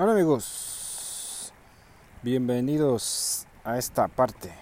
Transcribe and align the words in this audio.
Hola 0.00 0.12
amigos, 0.12 1.52
bienvenidos 2.22 3.46
a 3.64 3.78
esta 3.78 4.06
parte 4.06 4.54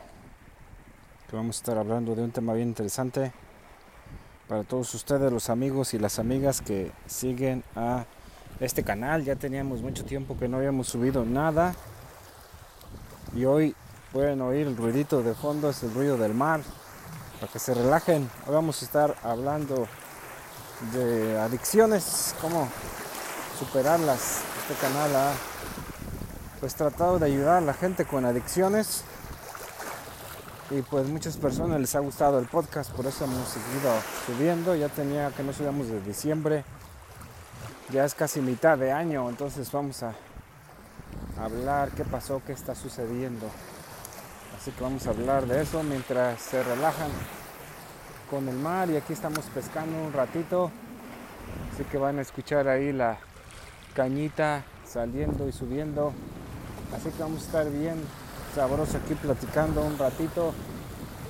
que 1.29 1.37
vamos 1.37 1.57
a 1.57 1.59
estar 1.59 1.77
hablando 1.77 2.15
de 2.15 2.23
un 2.23 2.31
tema 2.31 2.55
bien 2.55 2.69
interesante 2.69 3.35
para 4.49 4.65
todos 4.65 4.95
ustedes, 4.95 5.31
los 5.31 5.51
amigos 5.51 5.93
y 5.93 5.99
las 5.99 6.19
amigas 6.19 6.63
que 6.63 6.91
siguen 7.05 7.65
a 7.75 8.07
este 8.61 8.83
canal. 8.83 9.25
Ya 9.25 9.37
teníamos 9.37 9.83
mucho 9.83 10.07
tiempo 10.07 10.39
que 10.39 10.49
no 10.49 10.57
habíamos 10.57 10.89
subido 10.89 11.27
nada 11.27 11.75
y 13.35 13.45
hoy 13.45 13.77
pueden 14.15 14.41
oír 14.41 14.67
el 14.67 14.75
ruidito 14.75 15.23
de 15.23 15.35
fondo, 15.35 15.69
es 15.69 15.83
el 15.83 15.93
ruido 15.93 16.17
del 16.17 16.33
mar, 16.33 16.63
para 17.41 17.53
que 17.53 17.59
se 17.59 17.75
relajen. 17.75 18.31
Hoy 18.47 18.55
vamos 18.55 18.81
a 18.81 18.87
estar 18.87 19.15
hablando 19.23 19.87
de 20.95 21.39
adicciones, 21.39 22.35
cómo 22.41 22.71
superarlas 23.59 24.41
este 24.69 24.85
canal 24.85 25.15
ha 25.15 25.33
pues 26.59 26.75
tratado 26.75 27.21
de 27.21 27.27
ayudar 27.27 27.59
a 27.59 27.61
la 27.61 27.73
gente 27.73 28.05
con 28.05 28.25
adicciones. 28.25 29.05
Y 30.71 30.83
pues 30.83 31.07
muchas 31.07 31.37
personas 31.37 31.81
les 31.81 31.95
ha 31.95 32.01
gustado 32.01 32.41
el 32.41 32.47
podcast, 32.47 32.91
por 32.91 33.07
eso 33.07 33.27
hemos 33.27 33.49
seguido 33.49 33.93
subiendo, 34.27 34.75
ya 34.75 34.89
tenía 34.89 35.31
que 35.31 35.45
no 35.45 35.53
subíamos 35.53 35.87
de 35.87 36.01
diciembre, 36.01 36.65
ya 37.93 38.05
es 38.05 38.15
casi 38.15 38.41
mitad 38.41 38.77
de 38.77 38.91
año, 38.91 39.29
entonces 39.29 39.71
vamos 39.71 40.03
a 40.03 40.15
hablar 41.41 41.91
qué 41.91 42.05
pasó, 42.05 42.43
qué 42.45 42.53
está 42.53 42.75
sucediendo. 42.75 43.47
Así 44.59 44.73
que 44.73 44.83
vamos 44.83 45.07
a 45.07 45.11
hablar 45.11 45.47
de 45.47 45.63
eso 45.63 45.85
mientras 45.85 46.41
se 46.41 46.61
relajan 46.65 47.11
con 48.29 48.49
el 48.49 48.57
mar. 48.57 48.91
Y 48.91 48.97
aquí 48.97 49.13
estamos 49.13 49.45
pescando 49.55 49.97
un 50.03 50.13
ratito, 50.13 50.73
así 51.73 51.85
que 51.85 51.99
van 51.99 52.19
a 52.19 52.23
escuchar 52.23 52.67
ahí 52.67 52.93
la 52.93 53.21
cañita 53.97 54.63
saliendo 54.87 55.49
y 55.49 55.53
subiendo. 55.53 56.13
Así 56.95 57.11
que 57.11 57.23
vamos 57.23 57.43
a 57.43 57.47
estar 57.47 57.71
bien 57.71 57.97
sabroso 58.55 58.99
aquí 58.99 59.15
platicando 59.15 59.83
un 59.83 59.99
ratito 59.99 60.53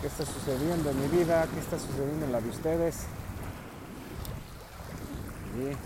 qué 0.00 0.08
está 0.08 0.26
sucediendo 0.26 0.90
en 0.90 1.00
mi 1.00 1.08
vida, 1.08 1.46
qué 1.54 1.60
está 1.60 1.78
sucediendo 1.78 2.26
en 2.26 2.32
la 2.32 2.40
de 2.40 2.50
ustedes. 2.50 3.04
Y 5.56 5.64
pues, 5.64 5.76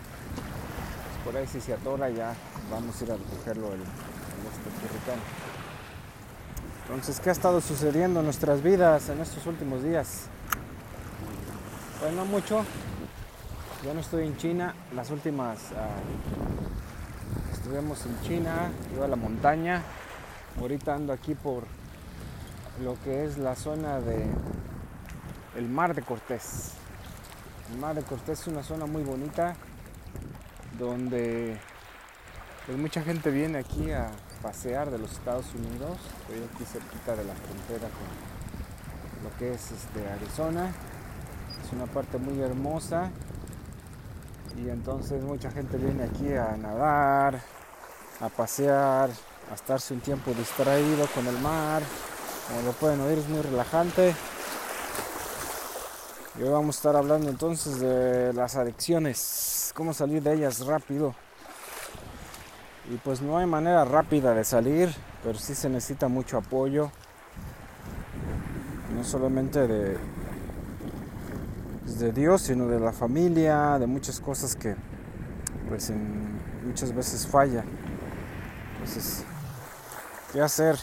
por 1.24 1.36
ahí 1.36 1.46
si 1.46 1.60
se 1.60 1.74
atora 1.74 2.10
ya 2.10 2.34
vamos 2.70 3.00
a 3.00 3.04
ir 3.04 3.12
a 3.12 3.16
recogerlo 3.16 3.68
el 3.74 3.80
este 3.80 5.12
Entonces, 6.86 7.20
¿qué 7.20 7.28
ha 7.28 7.32
estado 7.32 7.60
sucediendo 7.60 8.20
en 8.20 8.24
nuestras 8.24 8.62
vidas 8.62 9.10
en 9.10 9.20
estos 9.20 9.46
últimos 9.46 9.82
días? 9.82 10.26
Pues 12.00 12.12
no 12.14 12.24
mucho. 12.24 12.64
Ya 13.84 13.94
no 13.94 14.00
estoy 14.00 14.26
en 14.26 14.36
China. 14.36 14.74
Las 14.94 15.10
últimas 15.10 15.58
uh, 15.72 16.69
estuvimos 17.70 18.04
en 18.04 18.20
China, 18.22 18.72
iba 18.92 19.04
a 19.04 19.08
la 19.08 19.14
montaña. 19.14 19.80
Ahorita 20.58 20.92
ando 20.92 21.12
aquí 21.12 21.36
por 21.36 21.62
lo 22.82 23.00
que 23.04 23.24
es 23.24 23.38
la 23.38 23.54
zona 23.54 24.00
de 24.00 24.26
el 25.56 25.68
Mar 25.68 25.94
de 25.94 26.02
Cortés. 26.02 26.72
El 27.70 27.78
Mar 27.78 27.94
de 27.94 28.02
Cortés 28.02 28.40
es 28.40 28.46
una 28.48 28.64
zona 28.64 28.86
muy 28.86 29.04
bonita 29.04 29.54
donde 30.80 31.56
pues, 32.66 32.76
mucha 32.76 33.02
gente 33.02 33.30
viene 33.30 33.58
aquí 33.58 33.92
a 33.92 34.10
pasear 34.42 34.90
de 34.90 34.98
los 34.98 35.12
Estados 35.12 35.46
Unidos. 35.54 35.96
Estoy 36.22 36.42
aquí 36.52 36.64
cerquita 36.64 37.14
de 37.14 37.24
la 37.24 37.34
frontera 37.34 37.88
con 37.88 39.30
lo 39.30 39.38
que 39.38 39.54
es 39.54 39.70
este, 39.70 40.08
Arizona. 40.08 40.72
Es 41.64 41.72
una 41.72 41.86
parte 41.86 42.18
muy 42.18 42.40
hermosa 42.40 43.12
y 44.56 44.68
entonces 44.70 45.22
mucha 45.22 45.52
gente 45.52 45.76
viene 45.76 46.02
aquí 46.02 46.32
a 46.32 46.56
nadar, 46.56 47.40
a 48.20 48.28
pasear, 48.28 49.10
a 49.50 49.54
estarse 49.54 49.94
un 49.94 50.00
tiempo 50.00 50.32
distraído 50.32 51.06
con 51.14 51.26
el 51.26 51.38
mar. 51.38 51.82
Como 52.48 52.62
lo 52.62 52.72
pueden 52.72 53.00
oír 53.00 53.18
es 53.18 53.28
muy 53.28 53.40
relajante. 53.40 54.14
Y 56.38 56.42
hoy 56.42 56.50
vamos 56.50 56.76
a 56.76 56.78
estar 56.78 56.96
hablando 56.96 57.28
entonces 57.28 57.80
de 57.80 58.32
las 58.32 58.56
adicciones, 58.56 59.72
cómo 59.74 59.92
salir 59.92 60.22
de 60.22 60.34
ellas 60.34 60.64
rápido. 60.66 61.14
Y 62.90 62.96
pues 62.96 63.20
no 63.20 63.38
hay 63.38 63.46
manera 63.46 63.84
rápida 63.84 64.34
de 64.34 64.44
salir, 64.44 64.94
pero 65.22 65.38
sí 65.38 65.54
se 65.54 65.68
necesita 65.68 66.08
mucho 66.08 66.38
apoyo. 66.38 66.90
No 68.96 69.04
solamente 69.04 69.66
de, 69.66 69.96
pues, 71.84 71.98
de 71.98 72.12
Dios, 72.12 72.42
sino 72.42 72.66
de 72.66 72.80
la 72.80 72.92
familia, 72.92 73.78
de 73.78 73.86
muchas 73.86 74.20
cosas 74.20 74.56
que 74.56 74.76
pues 75.68 75.92
muchas 76.64 76.94
veces 76.94 77.26
falla. 77.26 77.64
Entonces, 78.80 79.24
¿qué 80.32 80.40
hacer 80.40 80.78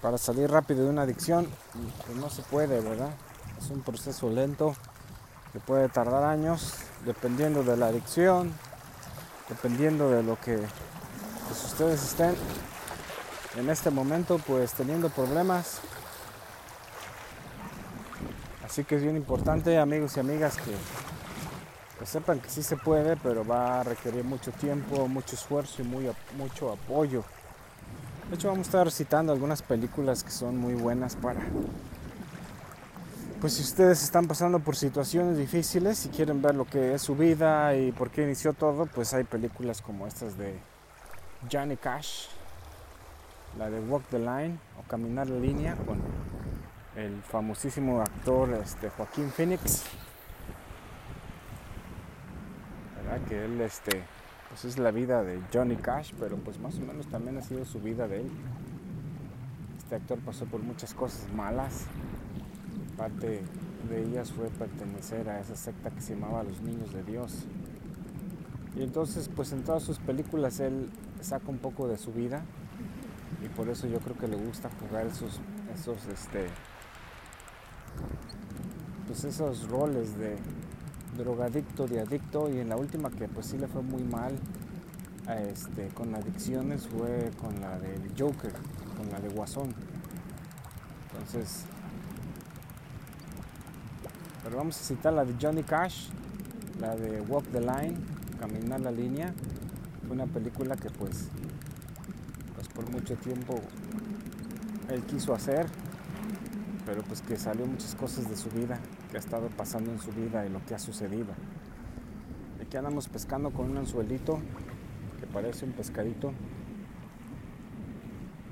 para 0.00 0.18
salir 0.18 0.48
rápido 0.48 0.84
de 0.84 0.90
una 0.90 1.02
adicción? 1.02 1.48
Pues 2.06 2.16
no 2.16 2.30
se 2.30 2.42
puede, 2.42 2.80
¿verdad? 2.80 3.10
Es 3.58 3.70
un 3.70 3.82
proceso 3.82 4.30
lento 4.30 4.76
que 5.52 5.58
puede 5.58 5.88
tardar 5.88 6.22
años, 6.22 6.74
dependiendo 7.04 7.64
de 7.64 7.76
la 7.76 7.86
adicción, 7.86 8.52
dependiendo 9.48 10.10
de 10.10 10.22
lo 10.22 10.38
que 10.40 10.58
pues, 11.48 11.64
ustedes 11.64 12.04
estén 12.04 12.36
en 13.56 13.68
este 13.68 13.90
momento 13.90 14.38
pues 14.46 14.72
teniendo 14.72 15.08
problemas. 15.10 15.80
Así 18.64 18.84
que 18.84 18.94
es 18.94 19.02
bien 19.02 19.16
importante, 19.16 19.76
amigos 19.80 20.16
y 20.16 20.20
amigas, 20.20 20.56
que 20.56 20.72
que 21.98 22.06
sepan 22.06 22.40
que 22.40 22.50
sí 22.50 22.62
se 22.62 22.76
puede, 22.76 23.16
pero 23.16 23.46
va 23.46 23.80
a 23.80 23.84
requerir 23.84 24.24
mucho 24.24 24.50
tiempo, 24.52 25.06
mucho 25.08 25.36
esfuerzo 25.36 25.82
y 25.82 25.84
muy, 25.84 26.10
mucho 26.36 26.72
apoyo. 26.72 27.24
De 28.28 28.36
hecho, 28.36 28.48
vamos 28.48 28.66
a 28.66 28.70
estar 28.70 28.90
citando 28.90 29.32
algunas 29.32 29.62
películas 29.62 30.24
que 30.24 30.30
son 30.30 30.56
muy 30.56 30.74
buenas 30.74 31.16
para... 31.16 31.40
Pues 33.40 33.54
si 33.54 33.62
ustedes 33.62 34.02
están 34.02 34.26
pasando 34.26 34.58
por 34.58 34.74
situaciones 34.74 35.36
difíciles 35.36 36.06
y 36.06 36.08
quieren 36.08 36.40
ver 36.40 36.54
lo 36.54 36.64
que 36.64 36.94
es 36.94 37.02
su 37.02 37.14
vida 37.14 37.76
y 37.76 37.92
por 37.92 38.10
qué 38.10 38.22
inició 38.22 38.54
todo, 38.54 38.86
pues 38.86 39.12
hay 39.12 39.24
películas 39.24 39.82
como 39.82 40.06
estas 40.06 40.38
de 40.38 40.58
Johnny 41.52 41.76
Cash, 41.76 42.28
la 43.58 43.68
de 43.68 43.80
Walk 43.80 44.04
the 44.10 44.18
Line 44.18 44.58
o 44.80 44.88
Caminar 44.88 45.28
la 45.28 45.38
línea 45.38 45.76
con 45.76 46.00
el 46.96 47.20
famosísimo 47.22 48.00
actor 48.00 48.50
este, 48.54 48.88
Joaquín 48.88 49.30
Phoenix 49.30 49.84
que 53.18 53.44
él 53.44 53.60
este 53.60 54.02
pues 54.48 54.64
es 54.66 54.78
la 54.78 54.90
vida 54.90 55.22
de 55.24 55.40
Johnny 55.52 55.76
Cash, 55.76 56.12
pero 56.18 56.36
pues 56.36 56.58
más 56.60 56.76
o 56.78 56.80
menos 56.80 57.06
también 57.08 57.36
ha 57.38 57.42
sido 57.42 57.64
su 57.64 57.80
vida 57.80 58.06
de 58.06 58.20
él. 58.20 58.30
Este 59.78 59.96
actor 59.96 60.18
pasó 60.20 60.44
por 60.46 60.62
muchas 60.62 60.94
cosas 60.94 61.26
malas. 61.32 61.86
Parte 62.96 63.42
de 63.88 64.02
ellas 64.02 64.32
fue 64.32 64.48
pertenecer 64.48 65.28
a 65.28 65.40
esa 65.40 65.56
secta 65.56 65.90
que 65.90 66.00
se 66.00 66.14
llamaba 66.14 66.44
Los 66.44 66.60
Niños 66.60 66.92
de 66.92 67.02
Dios. 67.02 67.46
Y 68.76 68.82
entonces 68.82 69.28
pues 69.34 69.52
en 69.52 69.62
todas 69.64 69.82
sus 69.82 69.98
películas 69.98 70.60
él 70.60 70.90
saca 71.20 71.48
un 71.48 71.58
poco 71.58 71.88
de 71.88 71.96
su 71.96 72.12
vida 72.12 72.42
y 73.44 73.48
por 73.48 73.68
eso 73.68 73.86
yo 73.86 73.98
creo 73.98 74.16
que 74.16 74.28
le 74.28 74.36
gusta 74.36 74.70
jugar 74.80 75.06
esos 75.06 75.40
esos 75.74 76.06
este 76.06 76.46
pues 79.06 79.24
esos 79.24 79.68
roles 79.68 80.18
de 80.18 80.36
drogadicto, 81.16 81.86
de 81.86 82.00
adicto 82.00 82.50
y 82.50 82.58
en 82.58 82.68
la 82.68 82.76
última 82.76 83.10
que 83.10 83.28
pues 83.28 83.46
sí 83.46 83.58
le 83.58 83.66
fue 83.66 83.82
muy 83.82 84.02
mal 84.02 84.32
este, 85.28 85.88
con 85.88 86.14
adicciones 86.14 86.86
fue 86.86 87.30
con 87.40 87.58
la 87.58 87.78
del 87.78 88.12
Joker, 88.18 88.52
con 88.96 89.10
la 89.10 89.18
de 89.20 89.28
Guasón. 89.30 89.74
Entonces, 91.10 91.64
pero 94.42 94.58
vamos 94.58 94.78
a 94.78 94.84
citar 94.84 95.14
la 95.14 95.24
de 95.24 95.34
Johnny 95.40 95.62
Cash, 95.62 96.08
la 96.78 96.94
de 96.94 97.22
Walk 97.22 97.46
the 97.52 97.60
Line, 97.60 97.96
Caminar 98.38 98.80
la 98.80 98.90
línea. 98.90 99.32
Fue 100.06 100.14
una 100.14 100.26
película 100.26 100.76
que 100.76 100.90
pues, 100.90 101.28
pues 102.54 102.68
por 102.68 102.90
mucho 102.90 103.16
tiempo 103.16 103.58
él 104.90 105.02
quiso 105.04 105.32
hacer, 105.32 105.66
pero 106.84 107.02
pues 107.02 107.22
que 107.22 107.36
salió 107.38 107.64
muchas 107.64 107.94
cosas 107.94 108.28
de 108.28 108.36
su 108.36 108.50
vida 108.50 108.78
que 109.14 109.18
ha 109.18 109.20
estado 109.20 109.46
pasando 109.46 109.92
en 109.92 110.00
su 110.00 110.10
vida 110.10 110.44
y 110.44 110.48
lo 110.48 110.58
que 110.66 110.74
ha 110.74 110.78
sucedido. 110.80 111.28
Aquí 112.60 112.76
andamos 112.76 113.06
pescando 113.08 113.52
con 113.52 113.70
un 113.70 113.76
anzuelito 113.76 114.40
que 115.20 115.26
parece 115.28 115.64
un 115.64 115.70
pescadito. 115.70 116.32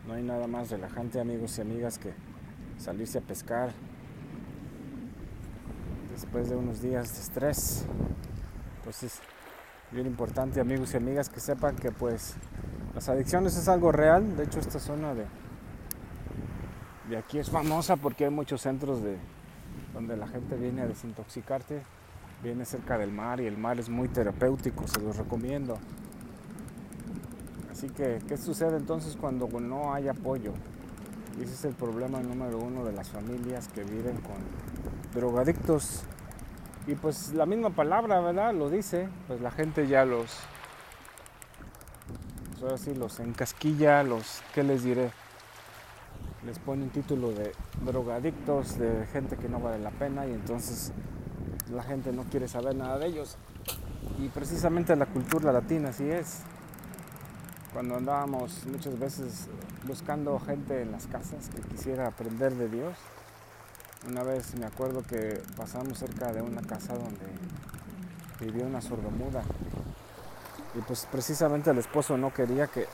No 0.06 0.14
hay 0.14 0.22
nada 0.22 0.46
más 0.46 0.70
relajante, 0.70 1.18
amigos 1.18 1.58
y 1.58 1.62
amigas, 1.62 1.98
que 1.98 2.12
salirse 2.78 3.18
a 3.18 3.22
pescar 3.22 3.72
después 6.12 6.48
de 6.48 6.54
unos 6.54 6.80
días 6.80 7.12
de 7.12 7.20
estrés. 7.22 7.84
Pues 8.84 9.02
es 9.02 9.18
bien 9.90 10.06
importante, 10.06 10.60
amigos 10.60 10.94
y 10.94 10.98
amigas, 10.98 11.28
que 11.28 11.40
sepan 11.40 11.74
que 11.74 11.90
pues 11.90 12.36
las 12.94 13.08
adicciones 13.08 13.56
es 13.56 13.66
algo 13.66 13.90
real. 13.90 14.36
De 14.36 14.44
hecho, 14.44 14.60
esta 14.60 14.78
zona 14.78 15.12
de, 15.12 15.26
de 17.08 17.16
aquí 17.16 17.40
es 17.40 17.50
famosa 17.50 17.96
porque 17.96 18.26
hay 18.26 18.30
muchos 18.30 18.60
centros 18.60 19.02
de, 19.02 19.18
donde 20.02 20.16
la 20.16 20.26
gente 20.26 20.56
viene 20.56 20.82
a 20.82 20.86
desintoxicarte, 20.86 21.82
viene 22.42 22.64
cerca 22.64 22.98
del 22.98 23.12
mar 23.12 23.40
y 23.40 23.46
el 23.46 23.56
mar 23.56 23.78
es 23.78 23.88
muy 23.88 24.08
terapéutico, 24.08 24.88
se 24.88 25.00
los 25.00 25.16
recomiendo. 25.16 25.78
Así 27.70 27.88
que, 27.88 28.18
¿qué 28.26 28.36
sucede 28.36 28.76
entonces 28.76 29.16
cuando 29.16 29.46
no 29.60 29.94
hay 29.94 30.08
apoyo? 30.08 30.52
Y 31.38 31.44
ese 31.44 31.54
es 31.54 31.64
el 31.64 31.74
problema 31.74 32.20
número 32.20 32.58
uno 32.58 32.84
de 32.84 32.92
las 32.92 33.10
familias 33.10 33.68
que 33.68 33.84
viven 33.84 34.16
con 34.16 34.36
drogadictos. 35.14 36.02
Y 36.88 36.96
pues 36.96 37.32
la 37.32 37.46
misma 37.46 37.70
palabra, 37.70 38.20
¿verdad? 38.20 38.52
Lo 38.52 38.68
dice, 38.68 39.08
pues 39.28 39.40
la 39.40 39.52
gente 39.52 39.86
ya 39.86 40.04
los, 40.04 40.36
pues 42.50 42.62
ahora 42.64 42.76
sí, 42.76 42.92
los 42.94 43.20
encasquilla, 43.20 44.02
los, 44.02 44.42
¿qué 44.52 44.64
les 44.64 44.82
diré? 44.82 45.12
Les 46.44 46.58
pone 46.58 46.82
un 46.82 46.90
título 46.90 47.30
de 47.30 47.52
drogadictos, 47.84 48.76
de 48.76 49.06
gente 49.12 49.36
que 49.36 49.48
no 49.48 49.60
vale 49.60 49.78
la 49.78 49.90
pena 49.90 50.26
y 50.26 50.32
entonces 50.32 50.92
la 51.72 51.84
gente 51.84 52.12
no 52.12 52.24
quiere 52.24 52.48
saber 52.48 52.74
nada 52.74 52.98
de 52.98 53.06
ellos. 53.06 53.36
Y 54.18 54.28
precisamente 54.28 54.96
la 54.96 55.06
cultura 55.06 55.52
latina 55.52 55.90
así 55.90 56.10
es. 56.10 56.40
Cuando 57.72 57.96
andábamos 57.96 58.66
muchas 58.66 58.98
veces 58.98 59.48
buscando 59.86 60.38
gente 60.40 60.82
en 60.82 60.90
las 60.90 61.06
casas 61.06 61.48
que 61.48 61.62
quisiera 61.62 62.08
aprender 62.08 62.54
de 62.54 62.68
Dios, 62.68 62.94
una 64.08 64.24
vez 64.24 64.54
me 64.58 64.66
acuerdo 64.66 65.02
que 65.02 65.40
pasamos 65.56 65.98
cerca 65.98 66.32
de 66.32 66.42
una 66.42 66.62
casa 66.62 66.94
donde 66.94 67.24
vivía 68.40 68.66
una 68.66 68.80
sordomuda. 68.80 69.44
Y 70.74 70.80
pues 70.80 71.06
precisamente 71.10 71.70
el 71.70 71.78
esposo 71.78 72.18
no 72.18 72.34
quería 72.34 72.66
que 72.66 72.86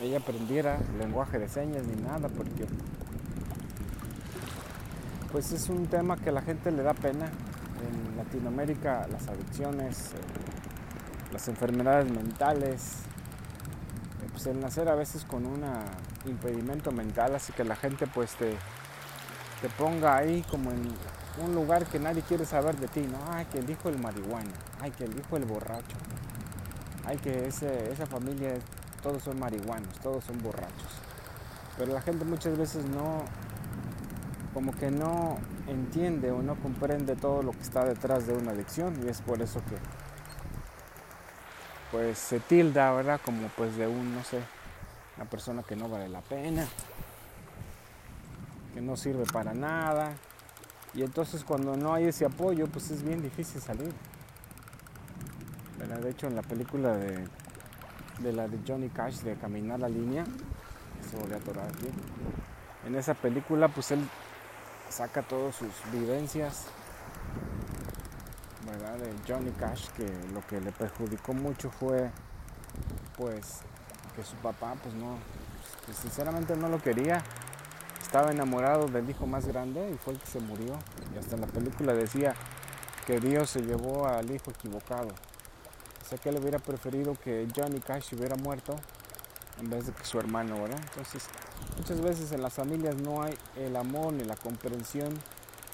ella 0.00 0.18
aprendiera 0.18 0.78
lenguaje 0.98 1.38
de 1.38 1.48
señas 1.48 1.84
ni 1.86 2.00
nada, 2.02 2.28
porque 2.28 2.66
pues 5.32 5.52
es 5.52 5.68
un 5.68 5.86
tema 5.86 6.16
que 6.16 6.30
a 6.30 6.32
la 6.32 6.42
gente 6.42 6.70
le 6.70 6.82
da 6.82 6.94
pena. 6.94 7.26
En 7.26 8.16
Latinoamérica 8.16 9.06
las 9.08 9.28
adicciones, 9.28 10.12
eh, 10.12 11.32
las 11.32 11.46
enfermedades 11.48 12.10
mentales, 12.10 13.00
eh, 14.22 14.28
pues 14.32 14.46
el 14.46 14.60
nacer 14.60 14.88
a 14.88 14.94
veces 14.94 15.24
con 15.24 15.44
un 15.44 15.62
impedimento 16.24 16.90
mental, 16.90 17.34
así 17.34 17.52
que 17.52 17.64
la 17.64 17.76
gente 17.76 18.06
pues 18.06 18.34
te, 18.36 18.56
te 19.60 19.68
ponga 19.76 20.16
ahí 20.16 20.42
como 20.50 20.70
en 20.70 20.90
un 21.44 21.54
lugar 21.54 21.84
que 21.84 21.98
nadie 21.98 22.22
quiere 22.22 22.46
saber 22.46 22.76
de 22.76 22.88
ti, 22.88 23.00
¿no? 23.00 23.18
Ay, 23.30 23.44
que 23.46 23.58
el 23.58 23.68
hijo 23.68 23.90
del 23.90 24.00
marihuana, 24.00 24.50
ay, 24.80 24.90
que 24.90 25.04
el 25.04 25.18
hijo 25.18 25.38
del 25.38 25.44
borracho, 25.44 25.96
ay, 27.04 27.18
que 27.18 27.46
esa 27.46 28.06
familia, 28.06 28.54
todos 29.06 29.22
son 29.22 29.38
marihuanos, 29.38 29.94
todos 30.00 30.24
son 30.24 30.42
borrachos. 30.42 30.90
Pero 31.78 31.92
la 31.92 32.00
gente 32.00 32.24
muchas 32.24 32.58
veces 32.58 32.84
no, 32.86 33.22
como 34.52 34.72
que 34.72 34.90
no 34.90 35.38
entiende 35.68 36.32
o 36.32 36.42
no 36.42 36.56
comprende 36.56 37.14
todo 37.14 37.40
lo 37.44 37.52
que 37.52 37.60
está 37.60 37.84
detrás 37.84 38.26
de 38.26 38.34
una 38.34 38.50
adicción 38.50 38.98
y 39.04 39.08
es 39.08 39.20
por 39.20 39.40
eso 39.40 39.60
que 39.60 39.76
pues 41.92 42.18
se 42.18 42.40
tilda, 42.40 42.90
¿verdad? 42.94 43.20
Como 43.24 43.46
pues 43.56 43.76
de 43.76 43.86
un, 43.86 44.12
no 44.12 44.24
sé, 44.24 44.40
una 45.16 45.26
persona 45.26 45.62
que 45.62 45.76
no 45.76 45.88
vale 45.88 46.08
la 46.08 46.22
pena, 46.22 46.66
que 48.74 48.80
no 48.80 48.96
sirve 48.96 49.24
para 49.24 49.54
nada. 49.54 50.14
Y 50.94 51.02
entonces 51.02 51.44
cuando 51.44 51.76
no 51.76 51.94
hay 51.94 52.06
ese 52.06 52.24
apoyo, 52.24 52.66
pues 52.66 52.90
es 52.90 53.04
bien 53.04 53.22
difícil 53.22 53.60
salir. 53.60 53.92
De 56.02 56.10
hecho, 56.10 56.26
en 56.26 56.34
la 56.34 56.42
película 56.42 56.96
de, 56.96 57.28
de 58.20 58.32
la 58.32 58.48
de 58.48 58.58
Johnny 58.66 58.88
Cash 58.88 59.20
de 59.20 59.36
Caminar 59.36 59.80
la 59.80 59.88
línea, 59.88 60.24
se 61.10 61.16
volvió 61.16 61.36
a 61.36 61.38
atorar 61.38 61.68
aquí. 61.68 61.88
En 62.86 62.94
esa 62.94 63.14
película, 63.14 63.68
pues 63.68 63.90
él 63.90 64.00
saca 64.88 65.22
todas 65.22 65.54
sus 65.56 65.68
vivencias 65.92 66.66
¿verdad? 68.64 68.96
de 68.98 69.12
Johnny 69.26 69.50
Cash 69.52 69.88
que 69.96 70.06
lo 70.32 70.46
que 70.46 70.60
le 70.60 70.72
perjudicó 70.72 71.32
mucho 71.32 71.70
fue 71.70 72.10
pues 73.16 73.60
que 74.14 74.22
su 74.22 74.36
papá 74.36 74.74
pues 74.82 74.94
no 74.94 75.16
pues, 75.84 75.98
sinceramente 75.98 76.56
no 76.56 76.68
lo 76.68 76.80
quería 76.80 77.22
estaba 78.00 78.30
enamorado 78.30 78.86
del 78.86 79.08
hijo 79.10 79.26
más 79.26 79.46
grande 79.46 79.90
y 79.90 79.94
fue 79.94 80.14
el 80.14 80.20
que 80.20 80.26
se 80.26 80.40
murió 80.40 80.78
y 81.14 81.18
hasta 81.18 81.36
la 81.36 81.46
película 81.46 81.92
decía 81.92 82.34
que 83.06 83.20
Dios 83.20 83.50
se 83.50 83.62
llevó 83.62 84.06
al 84.06 84.30
hijo 84.30 84.50
equivocado 84.50 85.08
sea 86.08 86.18
que 86.18 86.28
él 86.28 86.38
hubiera 86.38 86.58
preferido 86.58 87.14
que 87.14 87.46
Johnny 87.54 87.80
Cash 87.80 88.14
hubiera 88.14 88.36
muerto 88.36 88.76
en 89.60 89.70
vez 89.70 89.86
de 89.86 89.92
que 89.92 90.04
su 90.04 90.18
hermano, 90.18 90.62
¿verdad? 90.62 90.78
Entonces, 90.90 91.24
muchas 91.78 92.00
veces 92.00 92.32
en 92.32 92.42
las 92.42 92.52
familias 92.52 92.96
no 92.96 93.22
hay 93.22 93.36
el 93.56 93.76
amor 93.76 94.12
ni 94.12 94.24
la 94.24 94.36
comprensión 94.36 95.18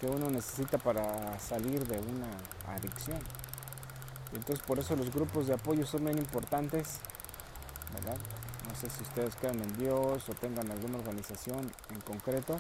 que 0.01 0.07
uno 0.07 0.31
necesita 0.31 0.79
para 0.79 1.39
salir 1.39 1.87
de 1.87 1.99
una 1.99 2.29
adicción. 2.75 3.19
entonces 4.33 4.65
por 4.67 4.79
eso 4.79 4.97
los 4.97 5.13
grupos 5.13 5.47
de 5.47 5.55
apoyo 5.55 5.87
son 5.87 6.05
bien 6.05 6.19
importantes, 6.19 6.99
¿verdad? 7.95 8.17
No 8.69 8.75
sé 8.75 8.89
si 8.91 9.03
ustedes 9.03 9.37
crean 9.37 9.61
en 9.61 9.77
Dios 9.79 10.29
o 10.29 10.35
tengan 10.35 10.71
alguna 10.71 10.99
organización 10.99 11.71
en 11.91 12.01
concreto, 12.01 12.57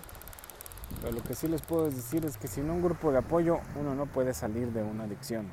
pero 1.00 1.12
lo 1.12 1.22
que 1.22 1.34
sí 1.34 1.48
les 1.48 1.62
puedo 1.62 1.90
decir 1.90 2.24
es 2.24 2.36
que 2.36 2.48
sin 2.48 2.68
un 2.70 2.82
grupo 2.82 3.10
de 3.10 3.18
apoyo 3.18 3.58
uno 3.74 3.94
no 3.94 4.06
puede 4.06 4.34
salir 4.34 4.72
de 4.72 4.82
una 4.82 5.04
adicción. 5.04 5.50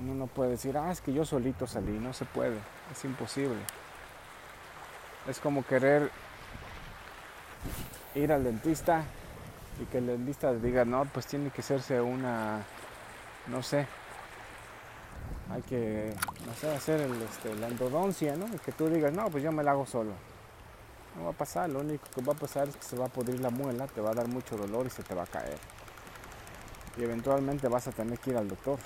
Uno 0.00 0.14
no 0.14 0.26
puede 0.26 0.50
decir, 0.50 0.76
ah, 0.78 0.90
es 0.90 1.00
que 1.00 1.12
yo 1.12 1.24
solito 1.24 1.66
salí, 1.66 1.92
no 1.92 2.12
se 2.12 2.24
puede, 2.24 2.56
es 2.90 3.04
imposible. 3.04 3.58
Es 5.28 5.38
como 5.38 5.64
querer 5.64 6.10
ir 8.14 8.32
al 8.32 8.44
dentista 8.44 9.04
y 9.80 9.84
que 9.86 9.98
el 9.98 10.06
dentista 10.06 10.52
diga, 10.54 10.84
no, 10.84 11.04
pues 11.04 11.26
tiene 11.26 11.50
que 11.50 11.60
hacerse 11.60 12.00
una, 12.00 12.62
no 13.48 13.62
sé, 13.62 13.86
hay 15.52 15.62
que, 15.62 16.14
no 16.46 16.54
sé, 16.54 16.70
hacer 16.74 17.00
el, 17.00 17.20
este, 17.22 17.54
la 17.56 17.68
endodoncia, 17.68 18.36
¿no? 18.36 18.46
Y 18.46 18.58
que 18.58 18.72
tú 18.72 18.88
digas, 18.88 19.12
no, 19.12 19.28
pues 19.30 19.42
yo 19.42 19.52
me 19.52 19.62
la 19.62 19.72
hago 19.72 19.84
solo. 19.84 20.12
No 21.16 21.24
va 21.24 21.30
a 21.30 21.34
pasar, 21.34 21.68
lo 21.68 21.80
único 21.80 22.04
que 22.14 22.22
va 22.22 22.32
a 22.32 22.36
pasar 22.36 22.68
es 22.68 22.76
que 22.76 22.84
se 22.84 22.96
va 22.96 23.06
a 23.06 23.08
podrir 23.08 23.40
la 23.40 23.50
muela, 23.50 23.86
te 23.88 24.00
va 24.00 24.10
a 24.10 24.14
dar 24.14 24.28
mucho 24.28 24.56
dolor 24.56 24.86
y 24.86 24.90
se 24.90 25.02
te 25.02 25.14
va 25.14 25.24
a 25.24 25.26
caer. 25.26 25.58
Y 26.96 27.02
eventualmente 27.02 27.68
vas 27.68 27.88
a 27.88 27.92
tener 27.92 28.18
que 28.18 28.30
ir 28.30 28.36
al 28.36 28.48
doctor. 28.48 28.78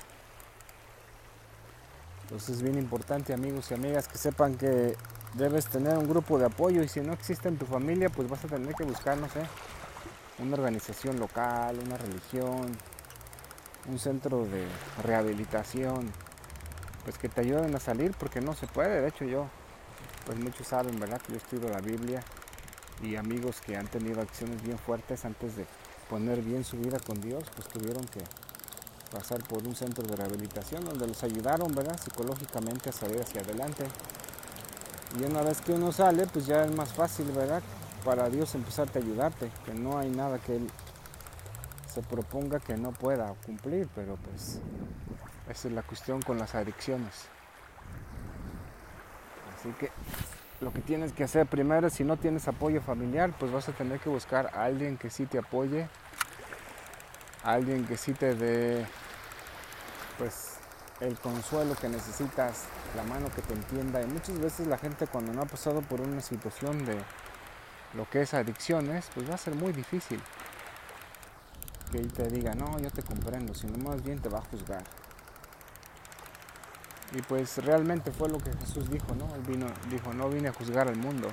Entonces 2.24 2.56
es 2.56 2.62
bien 2.62 2.78
importante 2.78 3.32
amigos 3.32 3.70
y 3.70 3.74
amigas 3.74 4.08
que 4.08 4.18
sepan 4.18 4.56
que 4.56 4.96
debes 5.34 5.66
tener 5.66 5.98
un 5.98 6.08
grupo 6.08 6.38
de 6.38 6.46
apoyo 6.46 6.82
y 6.82 6.88
si 6.88 7.00
no 7.00 7.12
existe 7.12 7.48
en 7.48 7.58
tu 7.58 7.66
familia, 7.66 8.08
pues 8.08 8.28
vas 8.28 8.44
a 8.44 8.48
tener 8.48 8.74
que 8.74 8.84
buscar, 8.84 9.18
no 9.18 9.28
sé, 9.28 9.42
una 10.38 10.54
organización 10.54 11.18
local, 11.20 11.78
una 11.84 11.96
religión, 11.98 12.76
un 13.88 13.98
centro 13.98 14.46
de 14.46 14.66
rehabilitación, 15.02 16.10
pues 17.04 17.18
que 17.18 17.28
te 17.28 17.42
ayuden 17.42 17.74
a 17.74 17.80
salir 17.80 18.12
porque 18.18 18.40
no 18.40 18.54
se 18.54 18.66
puede. 18.66 19.02
De 19.02 19.08
hecho 19.08 19.26
yo, 19.26 19.46
pues 20.24 20.38
muchos 20.38 20.66
saben, 20.66 20.98
¿verdad? 20.98 21.20
Que 21.20 21.32
yo 21.32 21.38
estudio 21.38 21.68
la 21.68 21.80
Biblia 21.80 22.22
y 23.02 23.16
amigos 23.16 23.60
que 23.60 23.76
han 23.76 23.86
tenido 23.86 24.22
acciones 24.22 24.62
bien 24.62 24.78
fuertes 24.78 25.24
antes 25.26 25.56
de 25.56 25.66
poner 26.08 26.40
bien 26.40 26.64
su 26.64 26.78
vida 26.78 26.98
con 27.00 27.20
Dios, 27.20 27.44
pues 27.54 27.68
tuvieron 27.68 28.04
que 28.06 28.20
pasar 29.14 29.42
por 29.44 29.64
un 29.64 29.76
centro 29.76 30.04
de 30.04 30.16
rehabilitación 30.16 30.84
donde 30.84 31.06
los 31.06 31.22
ayudaron, 31.22 31.72
¿verdad? 31.72 31.96
Psicológicamente 32.02 32.90
a 32.90 32.92
salir 32.92 33.20
hacia 33.20 33.42
adelante. 33.42 33.86
Y 35.18 35.22
una 35.22 35.42
vez 35.42 35.60
que 35.60 35.72
uno 35.72 35.92
sale, 35.92 36.26
pues 36.26 36.46
ya 36.46 36.64
es 36.64 36.74
más 36.74 36.92
fácil, 36.92 37.30
¿verdad? 37.30 37.62
Para 38.04 38.28
Dios 38.28 38.54
empezarte 38.56 38.98
a 38.98 39.02
ayudarte, 39.02 39.50
que 39.64 39.72
no 39.72 39.98
hay 39.98 40.10
nada 40.10 40.38
que 40.38 40.56
Él 40.56 40.68
se 41.94 42.02
proponga 42.02 42.58
que 42.58 42.76
no 42.76 42.90
pueda 42.90 43.32
cumplir, 43.46 43.88
pero 43.94 44.16
pues 44.16 44.58
esa 45.48 45.68
es 45.68 45.74
la 45.74 45.82
cuestión 45.82 46.20
con 46.20 46.36
las 46.36 46.56
adicciones. 46.56 47.26
Así 49.56 49.68
que 49.78 49.92
lo 50.60 50.72
que 50.72 50.80
tienes 50.80 51.12
que 51.12 51.22
hacer 51.22 51.46
primero, 51.46 51.88
si 51.88 52.02
no 52.02 52.16
tienes 52.16 52.48
apoyo 52.48 52.80
familiar, 52.80 53.32
pues 53.38 53.52
vas 53.52 53.68
a 53.68 53.72
tener 53.72 54.00
que 54.00 54.08
buscar 54.08 54.50
a 54.54 54.64
alguien 54.64 54.98
que 54.98 55.08
sí 55.08 55.26
te 55.26 55.38
apoye, 55.38 55.88
alguien 57.44 57.86
que 57.86 57.96
sí 57.96 58.12
te 58.12 58.34
dé, 58.34 58.84
pues 60.18 60.58
el 61.00 61.18
consuelo 61.18 61.74
que 61.74 61.88
necesitas, 61.88 62.64
la 62.96 63.02
mano 63.04 63.28
que 63.34 63.42
te 63.42 63.54
entienda. 63.54 64.02
Y 64.02 64.06
muchas 64.06 64.38
veces 64.38 64.66
la 64.66 64.78
gente 64.78 65.06
cuando 65.06 65.32
no 65.32 65.42
ha 65.42 65.46
pasado 65.46 65.80
por 65.82 66.00
una 66.00 66.20
situación 66.20 66.84
de 66.84 66.98
lo 67.94 68.08
que 68.08 68.22
es 68.22 68.34
adicciones, 68.34 69.06
pues 69.14 69.28
va 69.28 69.34
a 69.34 69.38
ser 69.38 69.54
muy 69.54 69.72
difícil 69.72 70.20
que 71.90 72.00
te 72.00 72.28
diga, 72.28 72.54
no, 72.54 72.78
yo 72.80 72.90
te 72.90 73.02
comprendo, 73.02 73.54
sino 73.54 73.76
más 73.78 74.02
bien 74.02 74.18
te 74.20 74.28
va 74.28 74.38
a 74.38 74.42
juzgar. 74.42 74.82
Y 77.12 77.22
pues 77.22 77.58
realmente 77.58 78.10
fue 78.10 78.28
lo 78.28 78.38
que 78.38 78.52
Jesús 78.52 78.90
dijo, 78.90 79.14
¿no? 79.14 79.32
Él 79.36 79.42
vino, 79.42 79.66
dijo, 79.88 80.12
no 80.12 80.28
vine 80.28 80.48
a 80.48 80.52
juzgar 80.52 80.88
al 80.88 80.96
mundo, 80.96 81.28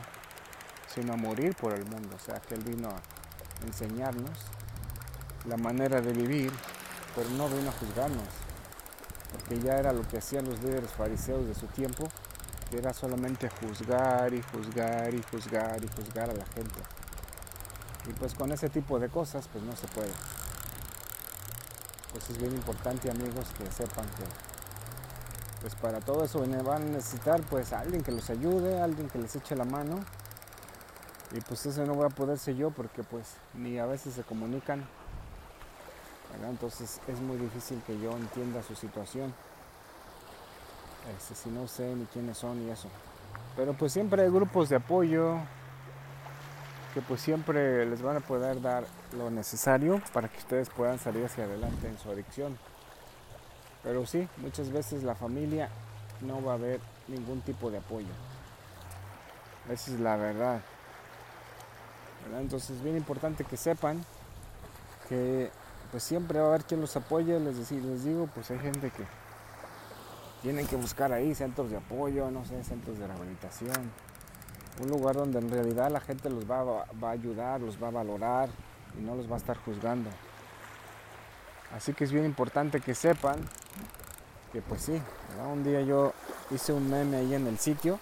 sino 0.93 1.13
a 1.13 1.17
morir 1.17 1.55
por 1.55 1.73
el 1.73 1.85
mundo. 1.85 2.15
O 2.15 2.19
sea, 2.19 2.39
que 2.39 2.53
Él 2.53 2.61
vino 2.63 2.89
a 2.89 3.65
enseñarnos 3.65 4.38
la 5.47 5.57
manera 5.57 6.01
de 6.01 6.13
vivir, 6.13 6.51
pero 7.15 7.27
no 7.31 7.50
vino 7.50 7.69
a 7.69 7.73
juzgarnos 7.73 8.40
porque 9.31 9.59
ya 9.59 9.77
era 9.77 9.93
lo 9.93 10.07
que 10.07 10.17
hacían 10.17 10.45
los 10.45 10.61
líderes 10.61 10.91
fariseos 10.91 11.47
de 11.47 11.55
su 11.55 11.67
tiempo, 11.67 12.07
que 12.69 12.77
era 12.77 12.93
solamente 12.93 13.50
juzgar 13.50 14.33
y 14.33 14.41
juzgar 14.41 15.13
y 15.13 15.21
juzgar 15.23 15.83
y 15.83 15.88
juzgar 15.88 16.29
a 16.29 16.33
la 16.33 16.45
gente. 16.45 16.81
Y 18.09 18.13
pues 18.13 18.33
con 18.33 18.51
ese 18.51 18.69
tipo 18.69 19.00
de 19.00 19.09
cosas 19.09 19.47
pues 19.51 19.63
no 19.63 19.75
se 19.75 19.88
puede. 19.88 20.11
Pues 22.11 22.29
es 22.29 22.38
bien 22.38 22.53
importante 22.53 23.09
amigos 23.09 23.47
que 23.57 23.69
sepan 23.71 24.05
que 24.05 24.23
pues 25.61 25.75
para 25.75 26.00
todo 26.00 26.23
eso 26.25 26.39
van 26.63 26.81
a 26.81 26.85
necesitar 26.85 27.41
pues 27.43 27.71
alguien 27.71 28.03
que 28.03 28.11
los 28.11 28.29
ayude, 28.29 28.81
alguien 28.81 29.09
que 29.09 29.19
les 29.19 29.35
eche 29.35 29.55
la 29.55 29.65
mano. 29.65 30.03
Y 31.33 31.39
pues 31.41 31.65
eso 31.65 31.85
no 31.85 31.93
voy 31.93 32.07
a 32.07 32.09
poder 32.09 32.38
ser 32.39 32.55
yo 32.55 32.71
porque 32.71 33.03
pues 33.03 33.35
ni 33.53 33.77
a 33.77 33.85
veces 33.85 34.15
se 34.15 34.23
comunican. 34.23 34.88
Entonces 36.50 37.00
es 37.07 37.19
muy 37.19 37.38
difícil 37.38 37.81
que 37.85 38.00
yo 38.00 38.11
entienda 38.11 38.61
su 38.63 38.75
situación. 38.75 39.33
Este, 41.17 41.35
si 41.35 41.50
no 41.50 41.67
sé 41.67 41.95
ni 41.95 42.05
quiénes 42.05 42.38
son 42.38 42.61
y 42.67 42.69
eso. 42.69 42.88
Pero 43.55 43.73
pues 43.73 43.91
siempre 43.91 44.23
hay 44.23 44.29
grupos 44.29 44.69
de 44.69 44.75
apoyo 44.75 45.38
que 46.93 47.01
pues 47.01 47.21
siempre 47.21 47.85
les 47.85 48.01
van 48.01 48.17
a 48.17 48.19
poder 48.19 48.61
dar 48.61 48.83
lo 49.13 49.29
necesario 49.29 50.01
para 50.13 50.27
que 50.27 50.38
ustedes 50.39 50.69
puedan 50.69 51.00
salir 51.00 51.25
hacia 51.25 51.45
adelante 51.45 51.88
en 51.88 51.97
su 51.97 52.09
adicción. 52.09 52.57
Pero 53.83 54.05
sí, 54.05 54.27
muchas 54.38 54.71
veces 54.71 55.03
la 55.03 55.15
familia 55.15 55.69
no 56.21 56.43
va 56.43 56.53
a 56.53 56.57
ver 56.57 56.79
ningún 57.07 57.41
tipo 57.41 57.71
de 57.71 57.77
apoyo. 57.77 58.11
Esa 59.69 59.91
es 59.91 60.00
la 60.00 60.17
verdad. 60.17 60.61
Entonces 62.39 62.71
es 62.71 62.83
bien 62.83 62.97
importante 62.97 63.43
que 63.43 63.57
sepan 63.57 64.03
que 65.09 65.50
pues 65.91 66.03
siempre 66.03 66.39
va 66.39 66.45
a 66.45 66.50
haber 66.50 66.63
quien 66.63 66.81
los 66.81 66.95
apoye. 66.95 67.39
Les, 67.39 67.71
les 67.71 68.03
digo, 68.03 68.27
pues 68.33 68.50
hay 68.51 68.60
gente 68.60 68.89
que 68.89 69.03
tienen 70.41 70.65
que 70.67 70.75
buscar 70.75 71.12
ahí 71.12 71.36
centros 71.36 71.69
de 71.69 71.77
apoyo, 71.77 72.31
no 72.31 72.45
sé, 72.45 72.63
centros 72.63 72.98
de 72.98 73.07
rehabilitación. 73.07 73.91
Un 74.81 74.89
lugar 74.89 75.15
donde 75.15 75.39
en 75.39 75.51
realidad 75.51 75.91
la 75.91 76.00
gente 76.00 76.29
los 76.29 76.50
va, 76.50 76.63
va 76.63 77.10
a 77.10 77.12
ayudar, 77.12 77.62
los 77.62 77.81
va 77.81 77.89
a 77.89 77.91
valorar 77.91 78.50
y 78.98 79.01
no 79.01 79.15
los 79.15 79.29
va 79.29 79.36
a 79.36 79.38
estar 79.38 79.57
juzgando. 79.57 80.10
Así 81.75 81.93
que 81.93 82.03
es 82.03 82.12
bien 82.12 82.25
importante 82.25 82.81
que 82.81 82.95
sepan 82.95 83.38
que 84.51 84.62
pues 84.62 84.81
sí, 84.81 85.01
un 85.51 85.63
día 85.63 85.81
yo 85.81 86.13
hice 86.50 86.74
un 86.74 86.89
meme 86.89 87.17
ahí 87.17 87.33
en 87.33 87.48
el 87.48 87.57
sitio 87.57 88.00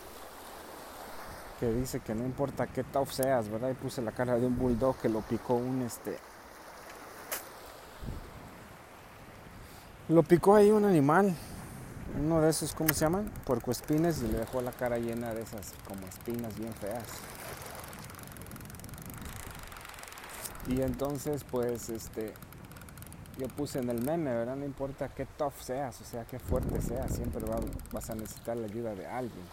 que 1.59 1.71
dice 1.71 1.99
que 1.99 2.15
no 2.15 2.23
importa 2.23 2.67
qué 2.67 2.83
tough 2.83 3.09
seas, 3.09 3.49
¿verdad? 3.49 3.69
Y 3.69 3.73
puse 3.73 4.01
la 4.01 4.11
cara 4.11 4.37
de 4.37 4.47
un 4.47 4.57
bulldog 4.57 4.97
que 4.97 5.09
lo 5.09 5.21
picó 5.21 5.55
un 5.55 5.81
este. 5.81 6.17
Lo 10.09 10.23
picó 10.23 10.55
ahí 10.55 10.71
un 10.71 10.85
animal, 10.85 11.35
uno 12.19 12.41
de 12.41 12.49
esos, 12.49 12.73
¿cómo 12.73 12.91
se 12.95 13.01
llaman? 13.01 13.31
Puercoespines 13.45 14.23
y 14.23 14.27
le 14.27 14.39
dejó 14.39 14.59
la 14.59 14.71
cara 14.71 14.97
llena 14.97 15.35
de 15.35 15.43
esas 15.43 15.73
como 15.87 16.07
espinas 16.07 16.57
bien 16.57 16.73
feas. 16.73 17.03
Y 20.67 20.81
entonces, 20.81 21.43
pues, 21.43 21.89
este, 21.89 22.33
yo 23.37 23.47
puse 23.49 23.77
en 23.77 23.91
el 23.91 24.01
meme, 24.01 24.33
¿verdad? 24.33 24.55
No 24.55 24.65
importa 24.65 25.09
qué 25.09 25.27
tough 25.27 25.53
seas, 25.61 26.01
o 26.01 26.05
sea, 26.05 26.25
qué 26.25 26.39
fuerte 26.39 26.81
seas, 26.81 27.13
siempre 27.13 27.45
vas 27.91 28.09
a 28.09 28.15
necesitar 28.15 28.57
la 28.57 28.65
ayuda 28.65 28.95
de 28.95 29.05
alguien. 29.05 29.45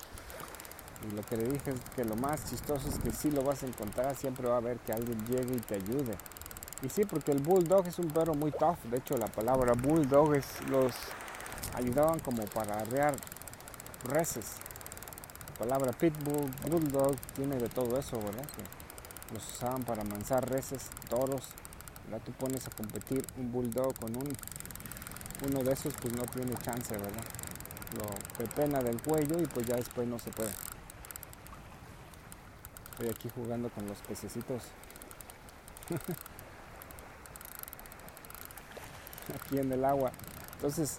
Y 1.07 1.15
lo 1.15 1.21
que 1.21 1.37
le 1.37 1.51
dije 1.51 1.73
es 1.73 1.81
que 1.95 2.03
lo 2.03 2.17
más 2.17 2.49
chistoso 2.49 2.89
es 2.89 2.99
que 2.99 3.13
sí 3.13 3.31
lo 3.31 3.45
vas 3.45 3.63
a 3.63 3.67
encontrar, 3.67 4.17
siempre 4.17 4.49
va 4.49 4.55
a 4.55 4.59
haber 4.59 4.79
que 4.79 4.95
alguien 4.95 5.23
llegue 5.27 5.55
y 5.55 5.61
te 5.61 5.75
ayude. 5.75 6.17
Y 6.83 6.89
sí, 6.89 7.05
porque 7.05 7.33
el 7.33 7.39
bulldog 7.39 7.87
es 7.87 7.99
un 7.99 8.11
perro 8.11 8.35
muy 8.35 8.53
tough, 8.53 8.79
de 8.91 8.99
hecho 8.99 9.17
la 9.17 9.29
palabra 9.29 9.73
bulldog 9.73 10.35
es 10.35 10.47
los 10.69 10.93
ayudaban 11.75 12.19
como 12.21 12.45
para 12.45 12.81
arrear 12.81 13.17
reses. 14.05 14.57
La 15.49 15.55
palabra 15.55 15.93
pitbull, 15.93 16.51
bulldog, 16.69 17.17
tiene 17.35 17.57
de 17.57 17.69
todo 17.69 17.99
eso, 17.99 18.19
¿verdad? 18.19 18.45
Que 18.57 19.35
los 19.35 19.55
usaban 19.55 19.83
para 19.85 20.05
mansar 20.05 20.49
reses, 20.49 20.91
toros, 21.09 21.49
ya 22.11 22.19
tú 22.19 22.33
pones 22.33 22.67
a 22.67 22.71
competir 22.71 23.27
un 23.37 23.51
bulldog 23.51 23.99
con 23.99 24.15
un 24.17 24.37
uno 25.45 25.63
de 25.63 25.73
esos 25.73 25.93
pues 26.01 26.15
no 26.15 26.25
tiene 26.25 26.55
chance, 26.57 26.97
¿verdad? 26.97 27.25
Lo 27.97 28.47
pena 28.55 28.83
del 28.83 29.01
cuello 29.03 29.41
y 29.41 29.47
pues 29.47 29.67
ya 29.67 29.77
después 29.77 30.07
no 30.09 30.19
se 30.19 30.31
puede. 30.31 30.51
Estoy 32.93 33.09
aquí 33.09 33.31
jugando 33.35 33.69
con 33.71 33.87
los 33.87 33.99
pececitos. 33.99 34.63
aquí 39.35 39.59
en 39.59 39.73
el 39.73 39.85
agua. 39.85 40.13
Entonces, 40.55 40.99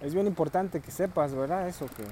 es 0.00 0.14
bien 0.14 0.26
importante 0.26 0.80
que 0.80 0.90
sepas, 0.90 1.34
¿verdad? 1.34 1.68
Eso 1.68 1.86
que 1.86 2.04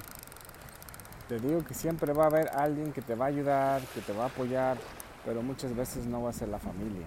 te 1.29 1.39
digo 1.41 1.65
que 1.65 1.75
siempre 1.75 2.13
va 2.13 2.25
a 2.25 2.27
haber 2.27 2.49
alguien 2.49 2.93
que 2.93 3.03
te 3.03 3.15
va 3.15 3.27
a 3.27 3.29
ayudar, 3.29 3.83
que 3.95 4.01
te 4.01 4.13
va 4.13 4.25
a 4.25 4.27
apoyar, 4.27 4.77
pero 5.25 5.43
muchas 5.43 5.75
veces 5.75 6.07
no 6.07 6.23
va 6.23 6.31
a 6.31 6.33
ser 6.33 6.49
la 6.49 6.59
familia. 6.59 7.07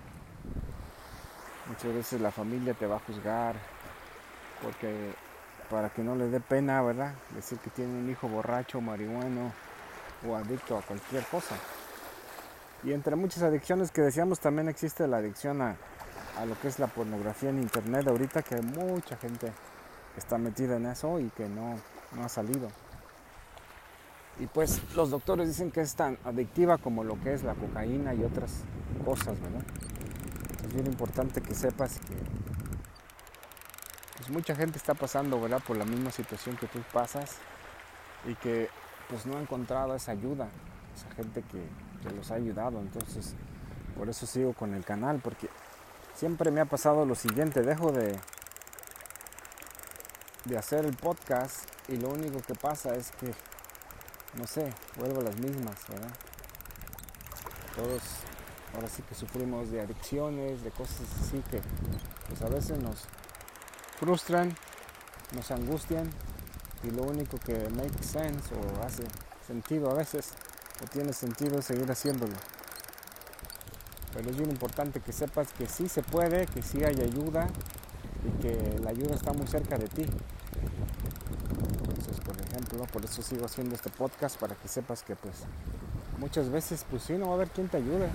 Muchas 1.67 1.93
veces 1.93 2.21
la 2.21 2.31
familia 2.31 2.73
te 2.73 2.87
va 2.87 2.95
a 2.95 2.99
juzgar 2.99 3.55
porque 4.61 5.13
para 5.69 5.89
que 5.89 6.01
no 6.01 6.15
le 6.15 6.29
dé 6.29 6.39
pena, 6.39 6.81
¿verdad? 6.81 7.13
Decir 7.35 7.59
que 7.59 7.69
tiene 7.69 7.97
un 7.97 8.09
hijo 8.09 8.27
borracho, 8.27 8.81
marihuano 8.81 9.51
o 10.27 10.35
adicto 10.35 10.77
a 10.77 10.81
cualquier 10.81 11.23
cosa. 11.25 11.55
Y 12.83 12.93
entre 12.93 13.15
muchas 13.15 13.43
adicciones 13.43 13.91
que 13.91 14.01
decíamos 14.01 14.39
también 14.39 14.67
existe 14.67 15.07
la 15.07 15.17
adicción 15.17 15.61
a, 15.61 15.75
lo 16.45 16.59
que 16.59 16.67
es 16.67 16.79
la 16.79 16.87
pornografía 16.87 17.49
en 17.49 17.59
internet 17.59 18.07
ahorita 18.07 18.41
que 18.41 18.61
mucha 18.61 19.17
gente 19.17 19.51
está 20.17 20.37
metida 20.37 20.77
en 20.77 20.85
eso 20.85 21.19
y 21.19 21.29
que 21.29 21.47
no, 21.47 21.75
no 22.15 22.23
ha 22.23 22.29
salido. 22.29 22.69
Y 24.39 24.47
pues 24.47 24.81
los 24.95 25.09
doctores 25.09 25.49
dicen 25.49 25.71
que 25.71 25.81
es 25.81 25.95
tan 25.95 26.17
adictiva 26.23 26.77
como 26.77 27.03
lo 27.03 27.19
que 27.19 27.33
es 27.33 27.43
la 27.43 27.55
cocaína 27.55 28.13
y 28.13 28.23
otras 28.23 28.63
cosas, 29.03 29.39
¿verdad? 29.41 29.63
es 30.65 30.73
bien 30.73 30.87
importante 30.87 31.41
que 31.41 31.53
sepas 31.53 31.99
que 31.99 32.15
pues 34.17 34.29
mucha 34.29 34.55
gente 34.55 34.77
está 34.77 34.93
pasando 34.93 35.41
¿verdad? 35.41 35.61
por 35.65 35.77
la 35.77 35.85
misma 35.85 36.11
situación 36.11 36.55
que 36.57 36.67
tú 36.67 36.79
pasas 36.93 37.37
y 38.25 38.35
que 38.35 38.69
pues 39.09 39.25
no 39.25 39.37
ha 39.37 39.41
encontrado 39.41 39.95
esa 39.95 40.11
ayuda, 40.11 40.47
esa 40.95 41.09
gente 41.15 41.41
que, 41.41 41.63
que 42.07 42.15
los 42.15 42.29
ha 42.31 42.35
ayudado. 42.35 42.79
Entonces, 42.79 43.33
por 43.97 44.07
eso 44.07 44.27
sigo 44.27 44.53
con 44.53 44.75
el 44.75 44.85
canal, 44.85 45.19
porque 45.23 45.49
siempre 46.19 46.51
me 46.51 46.59
ha 46.59 46.65
pasado 46.65 47.05
lo 47.05 47.15
siguiente, 47.15 47.61
dejo 47.61 47.93
de, 47.93 48.19
de 50.43 50.57
hacer 50.57 50.85
el 50.85 50.97
podcast 50.97 51.63
y 51.87 51.95
lo 51.95 52.09
único 52.09 52.41
que 52.41 52.55
pasa 52.55 52.93
es 52.95 53.11
que, 53.11 53.33
no 54.37 54.45
sé, 54.45 54.73
vuelvo 54.97 55.21
a 55.21 55.23
las 55.23 55.37
mismas, 55.37 55.77
¿verdad? 55.87 56.11
Todos 57.73 58.01
ahora 58.75 58.89
sí 58.89 59.01
que 59.03 59.15
sufrimos 59.15 59.71
de 59.71 59.79
adicciones, 59.79 60.61
de 60.61 60.71
cosas 60.71 61.07
así 61.21 61.41
que 61.49 61.61
pues 62.27 62.41
a 62.41 62.49
veces 62.49 62.79
nos 62.79 63.05
frustran, 63.97 64.53
nos 65.33 65.49
angustian 65.51 66.09
y 66.83 66.91
lo 66.91 67.03
único 67.03 67.37
que 67.37 67.69
make 67.69 68.03
sense 68.03 68.53
o 68.55 68.83
hace 68.83 69.03
sentido 69.47 69.89
a 69.89 69.93
veces 69.93 70.33
o 70.83 70.85
tiene 70.87 71.13
sentido 71.13 71.59
es 71.59 71.65
seguir 71.65 71.89
haciéndolo. 71.89 72.35
Pero 74.13 74.29
es 74.29 74.37
bien 74.37 74.49
importante 74.49 74.99
que 74.99 75.11
sepas 75.11 75.51
que 75.53 75.67
sí 75.67 75.87
se 75.87 76.01
puede, 76.01 76.47
que 76.47 76.61
sí 76.61 76.83
hay 76.83 76.99
ayuda 77.01 77.47
y 78.25 78.41
que 78.41 78.79
la 78.83 78.89
ayuda 78.89 79.15
está 79.15 79.33
muy 79.33 79.47
cerca 79.47 79.77
de 79.77 79.87
ti. 79.87 80.05
Entonces, 81.51 82.19
por 82.25 82.39
ejemplo, 82.39 82.85
por 82.91 83.05
eso 83.05 83.21
sigo 83.21 83.45
haciendo 83.45 83.75
este 83.75 83.89
podcast 83.89 84.39
para 84.39 84.55
que 84.55 84.67
sepas 84.67 85.03
que 85.03 85.15
pues 85.15 85.35
muchas 86.17 86.49
veces 86.49 86.85
pues 86.89 87.03
sí 87.03 87.13
no 87.13 87.27
va 87.27 87.31
a 87.31 87.35
haber 87.35 87.49
quien 87.49 87.69
te 87.69 87.77
ayude. 87.77 88.09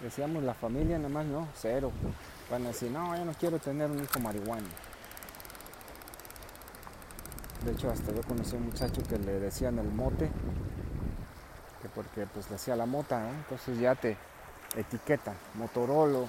Decíamos 0.00 0.44
la 0.44 0.54
familia, 0.54 0.96
nada 0.96 1.08
más 1.08 1.26
no, 1.26 1.48
cero. 1.56 1.90
Van 2.50 2.64
a 2.64 2.68
decir, 2.68 2.90
no, 2.90 3.16
yo 3.16 3.24
no 3.24 3.32
quiero 3.34 3.58
tener 3.58 3.90
un 3.90 4.02
hijo 4.02 4.20
marihuana. 4.20 4.68
De 7.64 7.72
hecho, 7.72 7.90
hasta 7.90 8.12
yo 8.12 8.22
conocí 8.22 8.54
a 8.54 8.58
un 8.58 8.66
muchacho 8.66 9.02
que 9.02 9.18
le 9.18 9.40
decían 9.40 9.78
el 9.80 9.90
mote, 9.90 10.30
que 11.82 11.88
porque 11.88 12.26
pues 12.26 12.48
le 12.48 12.56
hacía 12.56 12.76
la 12.76 12.86
mota, 12.86 13.28
entonces 13.28 13.78
ya 13.80 13.96
te 13.96 14.16
etiquetan, 14.80 15.36
motorolo, 15.54 16.28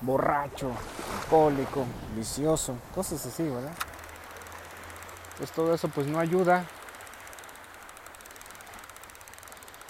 borracho, 0.00 0.72
alcohólico, 1.22 1.86
vicioso, 2.14 2.76
cosas 2.94 3.24
así, 3.24 3.44
¿verdad? 3.44 3.72
Pues 5.38 5.50
todo 5.52 5.74
eso 5.74 5.88
pues 5.88 6.06
no 6.06 6.18
ayuda. 6.18 6.66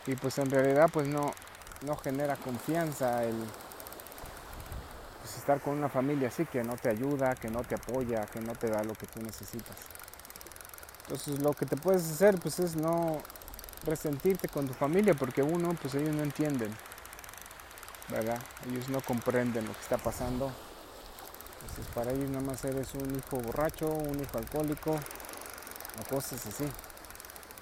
Y 0.07 0.15
pues 0.17 0.39
en 0.39 0.51
realidad 0.51 0.89
pues 0.93 1.07
no, 1.07 1.33
no 1.83 1.97
genera 1.97 2.37
confianza 2.37 3.25
el 3.25 3.37
pues, 5.21 5.37
estar 5.37 5.61
con 5.61 5.79
una 5.79 5.89
familia 5.89 6.29
así 6.29 6.45
que 6.47 6.63
no 6.65 6.77
te 6.77 6.89
ayuda, 6.89 7.35
que 7.37 7.49
no 7.49 7.63
te 7.63 7.77
apoya, 7.77 8.27
que 8.27 8.41
no 8.41 8.55
te 8.55 8.69
da 8.69 8.83
lo 8.83 8.95
que 8.95 9.07
tú 9.07 9.21
necesitas. 9.23 9.77
Entonces 11.03 11.41
lo 11.41 11.53
que 11.55 11.67
te 11.67 11.77
puedes 11.77 12.11
hacer 12.11 12.39
pues 12.39 12.59
es 12.59 12.77
no 12.77 13.19
resentirte 13.85 14.49
con 14.49 14.69
tu 14.69 14.75
familia 14.75 15.15
porque 15.15 15.43
uno 15.43 15.77
pues 15.81 15.95
ellos 15.95 16.15
no 16.15 16.23
entienden, 16.23 16.73
Ellos 18.69 18.89
no 18.89 19.01
comprenden 19.01 19.67
lo 19.67 19.73
que 19.73 19.81
está 19.81 19.99
pasando. 19.99 20.53
Entonces 21.61 21.87
para 21.95 22.13
ellos 22.13 22.29
nada 22.31 22.45
más 22.45 22.65
eres 22.65 22.95
un 22.95 23.15
hijo 23.15 23.39
borracho, 23.39 23.89
un 23.89 24.21
hijo 24.21 24.39
alcohólico 24.39 24.93
o 24.93 26.15
cosas 26.15 26.45
así. 26.47 26.69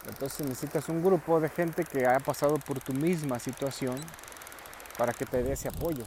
Entonces 0.06 0.46
necesitas 0.46 0.88
un 0.88 1.02
grupo 1.02 1.40
de 1.40 1.48
gente 1.50 1.84
que 1.84 2.06
haya 2.06 2.20
pasado 2.20 2.56
por 2.56 2.80
tu 2.80 2.92
misma 2.92 3.38
situación 3.38 3.96
para 4.98 5.12
que 5.12 5.26
te 5.26 5.42
dé 5.42 5.52
ese 5.52 5.68
apoyo. 5.68 6.04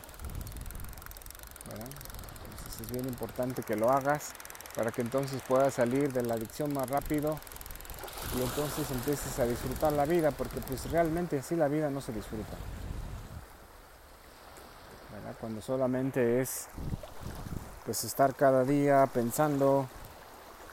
Entonces 1.71 2.81
es 2.81 2.91
bien 2.91 3.07
importante 3.07 3.63
que 3.63 3.75
lo 3.75 3.91
hagas 3.91 4.33
para 4.75 4.91
que 4.91 5.01
entonces 5.01 5.41
puedas 5.47 5.75
salir 5.75 6.11
de 6.11 6.23
la 6.23 6.33
adicción 6.33 6.73
más 6.73 6.89
rápido 6.89 7.39
y 8.37 8.41
entonces 8.41 8.89
empieces 8.89 9.37
a 9.39 9.45
disfrutar 9.45 9.93
la 9.93 10.05
vida, 10.05 10.31
porque 10.31 10.59
pues 10.61 10.89
realmente 10.89 11.37
así 11.37 11.55
la 11.55 11.67
vida 11.67 11.89
no 11.89 12.01
se 12.01 12.11
disfruta. 12.11 12.57
Cuando 15.43 15.61
solamente 15.61 16.39
es 16.39 16.67
pues 17.83 18.05
estar 18.05 18.33
cada 18.33 18.63
día 18.63 19.05
pensando 19.13 19.89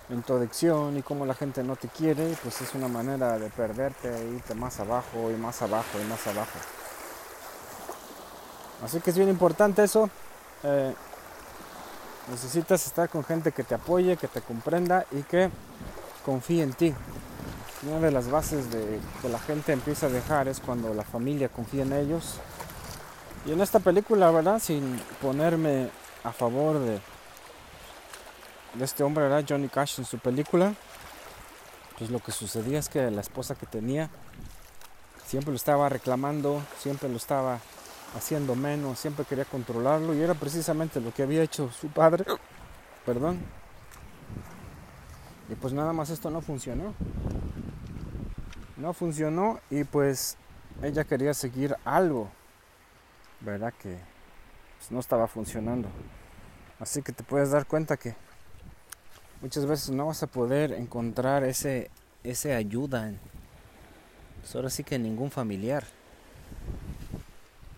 en 0.09 0.23
tu 0.23 0.35
adicción 0.35 0.97
y 0.97 1.03
cómo 1.03 1.27
la 1.27 1.35
gente 1.35 1.65
no 1.65 1.75
te 1.75 1.89
quiere, 1.89 2.37
pues 2.41 2.61
es 2.61 2.73
una 2.77 2.87
manera 2.87 3.37
de 3.37 3.51
perderte 3.51 4.17
e 4.17 4.31
irte 4.31 4.55
más 4.55 4.79
abajo 4.79 5.33
y 5.33 5.35
más 5.35 5.61
abajo 5.63 5.99
y 6.01 6.09
más 6.09 6.25
abajo. 6.25 6.57
Así 8.85 9.01
que 9.01 9.11
es 9.11 9.17
bien 9.17 9.29
importante 9.29 9.83
eso. 9.83 10.09
Eh, 10.63 10.95
necesitas 12.31 12.87
estar 12.87 13.09
con 13.09 13.25
gente 13.25 13.51
que 13.51 13.65
te 13.65 13.75
apoye, 13.75 14.17
que 14.17 14.29
te 14.29 14.41
comprenda 14.41 15.05
y 15.11 15.25
que 15.25 15.51
confíe 16.25 16.63
en 16.63 16.75
ti. 16.75 16.95
Una 17.89 17.99
de 17.99 18.13
las 18.13 18.31
bases 18.31 18.71
de 18.71 19.01
que 19.21 19.29
la 19.29 19.41
gente 19.41 19.73
empieza 19.73 20.07
a 20.07 20.11
dejar 20.11 20.47
es 20.47 20.61
cuando 20.61 20.95
la 20.95 21.03
familia 21.03 21.49
confía 21.49 21.83
en 21.83 21.93
ellos. 21.93 22.39
Y 23.47 23.53
en 23.53 23.61
esta 23.61 23.81
película, 23.81 24.31
¿verdad? 24.31 24.59
Sin 24.59 25.01
ponerme 25.21 25.91
a 26.25 26.33
favor 26.33 26.79
de, 26.79 27.01
este 28.81 29.03
hombre, 29.03 29.25
¿verdad? 29.25 29.45
Johnny 29.49 29.69
Cash 29.69 29.99
en 29.99 30.05
su 30.05 30.19
película, 30.19 30.75
pues 31.99 32.11
lo 32.11 32.21
que 32.21 32.33
sucedía 32.33 32.79
es 32.79 32.89
que 32.89 33.11
la 33.11 33.21
esposa 33.21 33.55
que 33.55 33.67
tenía 33.67 34.11
siempre 35.27 35.51
lo 35.51 35.57
estaba 35.57 35.89
reclamando, 35.89 36.63
siempre 36.79 37.09
lo 37.09 37.17
estaba 37.17 37.61
haciendo 38.17 38.55
menos, 38.55 38.99
siempre 38.99 39.25
quería 39.25 39.45
controlarlo 39.45 40.15
y 40.15 40.21
era 40.21 40.35
precisamente 40.35 41.01
lo 41.01 41.13
que 41.13 41.23
había 41.23 41.43
hecho 41.43 41.71
su 41.71 41.89
padre. 41.89 42.25
Perdón. 43.07 43.41
Y 45.49 45.55
pues 45.55 45.73
nada 45.73 45.93
más 45.93 46.11
esto 46.11 46.31
no 46.31 46.41
funcionó 46.41 46.95
no 48.81 48.93
funcionó 48.93 49.61
y 49.71 49.85
pues 49.85 50.37
ella 50.83 51.05
quería 51.05 51.35
seguir 51.35 51.77
algo, 51.85 52.29
¿verdad? 53.41 53.73
Que 53.81 53.99
pues, 54.79 54.91
no 54.91 55.01
estaba 55.01 55.27
funcionando. 55.27 55.89
Así 56.79 57.03
que 57.03 57.13
te 57.13 57.23
puedes 57.23 57.51
dar 57.51 57.67
cuenta 57.67 57.97
que 57.97 58.15
muchas 59.43 59.67
veces 59.67 59.91
no 59.91 60.07
vas 60.07 60.23
a 60.23 60.27
poder 60.27 60.73
encontrar 60.73 61.45
ese, 61.45 61.91
ese 62.25 62.55
ayuda. 62.55 63.13
Pues 64.41 64.55
ahora 64.57 64.71
sí 64.71 64.85
que 64.85 64.99
ningún 64.99 65.31
familiar. 65.31 65.85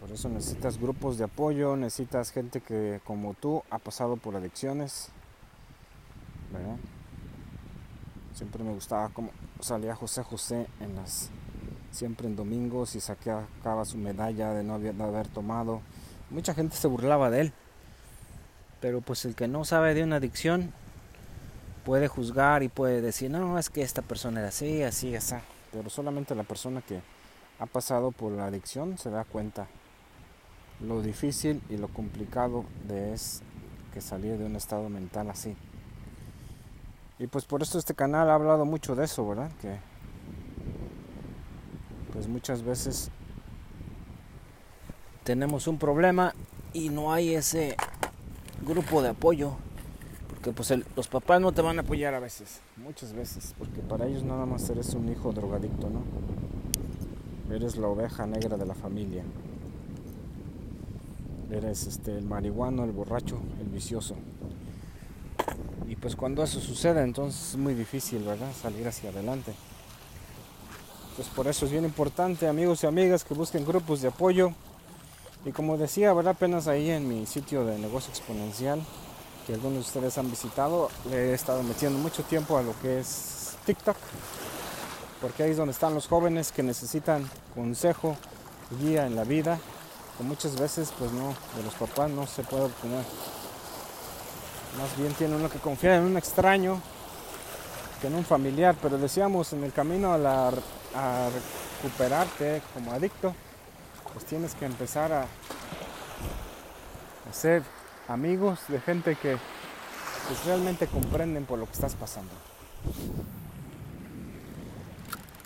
Por 0.01 0.11
eso 0.11 0.29
necesitas 0.29 0.79
grupos 0.79 1.19
de 1.19 1.25
apoyo, 1.25 1.77
necesitas 1.77 2.31
gente 2.31 2.61
que 2.61 3.01
como 3.05 3.35
tú 3.35 3.63
ha 3.71 3.79
pasado 3.79 4.17
por 4.17 4.37
adicciones. 4.37 5.11
Siempre 8.35 8.65
me 8.65 8.73
gustaba 8.73 9.09
como 9.11 9.31
salía 9.61 9.95
José 9.95 10.23
José 10.23 10.67
en 10.81 10.97
las 10.97 11.31
siempre 11.93 12.27
en 12.27 12.35
domingos 12.35 12.97
y 12.97 13.01
sacaba 13.01 13.85
su 13.85 13.99
medalla 13.99 14.53
de 14.53 14.65
no 14.65 14.75
haber, 14.75 15.29
tomado. 15.29 15.81
Mucha 16.31 16.55
gente 16.55 16.77
se 16.77 16.89
burlaba 16.89 17.31
de 17.31 17.43
él. 17.43 17.53
Pero 18.81 19.01
pues 19.01 19.25
el 19.25 19.37
que 19.37 19.47
no 19.47 19.65
sabe 19.65 19.95
de 19.95 20.03
una 20.03 20.17
adicción 20.17 20.73
puede 21.85 22.09
juzgar 22.09 22.65
y 22.65 22.69
puede 22.69 23.01
decir, 23.01 23.31
no, 23.31 23.59
es 23.59 23.71
que 23.71 23.83
esta 23.83 24.03
persona 24.03 24.41
era 24.41 24.49
así, 24.49 24.83
así, 24.83 25.15
así. 25.15 25.37
Pero 25.71 25.89
solamente 25.89 26.35
la 26.35 26.43
persona 26.43 26.83
que 26.83 27.01
ha 27.61 27.67
pasado 27.67 28.11
por 28.11 28.33
la 28.33 28.47
adicción 28.47 28.99
se 28.99 29.11
da 29.11 29.25
cuenta 29.25 29.69
lo 30.81 31.01
difícil 31.01 31.63
y 31.69 31.77
lo 31.77 31.89
complicado 31.89 32.65
de 32.89 33.13
es 33.13 33.43
que 33.95 34.01
salir 34.01 34.37
de 34.39 34.47
un 34.47 34.57
estado 34.57 34.89
mental 34.89 35.31
así. 35.31 35.57
Y 37.19 37.29
pues 37.29 37.45
por 37.45 37.63
eso 37.63 37.79
este 37.79 37.95
canal 37.95 38.31
ha 38.31 38.35
hablado 38.35 38.65
mucho 38.65 38.97
de 38.97 39.05
eso, 39.05 39.29
¿verdad? 39.29 39.53
Que 39.61 39.79
pues 42.13 42.29
muchas 42.29 42.63
veces 42.63 43.11
tenemos 45.25 45.67
un 45.67 45.79
problema 45.79 46.35
y 46.73 46.89
no 46.89 47.13
hay 47.13 47.35
ese 47.35 47.77
grupo 48.67 49.03
de 49.03 49.11
apoyo. 49.11 49.53
Porque 50.29 50.53
pues 50.53 50.73
los 50.97 51.09
papás 51.09 51.41
no 51.41 51.53
te 51.53 51.63
van 51.63 51.79
a 51.79 51.83
apoyar 51.83 52.15
a 52.15 52.21
veces, 52.21 52.61
muchas 52.77 53.13
veces, 53.13 53.55
porque 53.59 53.81
para 53.81 54.07
ellos 54.07 54.25
nada 54.25 54.45
más 54.45 54.69
eres 54.71 54.93
un 54.95 55.09
hijo 55.09 55.33
drogadicto, 55.33 55.89
¿no? 55.89 56.03
Eres 57.55 57.77
la 57.77 57.87
oveja 57.87 58.27
negra 58.27 58.57
de 58.57 58.67
la 58.67 58.75
familia. 58.75 59.23
Eres 61.51 61.87
este 61.87 62.17
el 62.17 62.25
marihuano, 62.25 62.83
el 62.85 62.93
borracho, 62.93 63.39
el 63.61 63.69
vicioso. 63.69 64.17
Y 65.87 65.97
pues 65.97 66.17
cuando 66.17 66.43
eso 66.43 66.61
sucede, 66.61 67.03
entonces 67.03 67.51
es 67.51 67.57
muy 67.57 67.75
difícil, 67.75 68.25
¿verdad? 68.25 68.51
Salir 68.53 68.89
hacia 68.89 69.11
adelante. 69.11 69.53
Pues 71.17 71.29
por 71.29 71.47
eso 71.47 71.67
es 71.67 71.73
bien 71.73 71.85
importante, 71.85 72.49
amigos 72.49 72.83
y 72.83 72.87
amigas, 72.87 73.23
que 73.23 73.35
busquen 73.35 73.67
grupos 73.67 74.01
de 74.01 74.09
apoyo. 74.09 74.53
Y 75.45 75.53
como 75.53 75.77
decía, 75.77 76.13
¿verdad? 76.15 76.35
Apenas 76.37 76.69
ahí 76.69 76.91
en 76.91 77.07
mi 77.07 77.27
sitio 77.27 77.67
de 77.67 77.79
negocio 77.79 78.11
exponencial, 78.11 78.81
que 79.47 79.55
algunos 79.55 79.75
de 79.75 79.81
ustedes 79.81 80.17
han 80.17 80.31
visitado, 80.31 80.89
le 81.11 81.31
he 81.31 81.35
estado 81.35 81.63
metiendo 81.63 81.99
mucho 81.99 82.23
tiempo 82.23 82.57
a 82.57 82.63
lo 82.63 82.79
que 82.81 83.01
es 83.01 83.57
TikTok. 83.67 83.97
Porque 85.21 85.43
ahí 85.43 85.51
es 85.51 85.57
donde 85.59 85.73
están 85.73 85.95
los 85.95 86.09
jóvenes 86.09 86.51
que 86.51 86.63
necesitan 86.63 87.29
consejo, 87.55 88.17
guía 88.81 89.07
en 89.07 89.15
la 89.15 89.25
vida, 89.25 89.59
que 90.17 90.25
muchas 90.25 90.59
veces 90.59 90.93
pues 90.99 91.13
no, 91.13 91.35
de 91.57 91.63
los 91.63 91.75
papás 91.75 92.11
no 92.11 92.27
se 92.27 92.43
puede 92.43 92.65
obtener. 92.65 93.05
Más 94.79 94.97
bien 94.97 95.13
tiene 95.13 95.37
uno 95.37 95.51
que 95.51 95.59
confiar 95.59 95.97
en 95.97 96.05
un 96.05 96.17
extraño 96.17 96.81
que 98.01 98.07
en 98.07 98.15
un 98.15 98.25
familiar. 98.25 98.75
Pero 98.81 98.99
decíamos, 98.99 99.53
en 99.53 99.65
el 99.65 99.73
camino 99.73 100.13
a, 100.13 100.19
la, 100.19 100.53
a 100.95 101.29
recuperarte 101.83 102.63
como 102.75 102.93
adicto, 102.93 103.35
pues 104.13 104.25
tienes 104.27 104.55
que 104.55 104.67
empezar 104.67 105.13
a, 105.13 105.27
ser 107.33 107.63
amigos 108.09 108.61
de 108.69 108.79
gente 108.79 109.17
que 109.17 109.39
pues, 110.29 110.45
realmente 110.45 110.87
comprenden 110.87 111.47
por 111.47 111.59
lo 111.59 111.65
que 111.65 111.73
estás 111.73 111.95
pasando. 111.95 112.31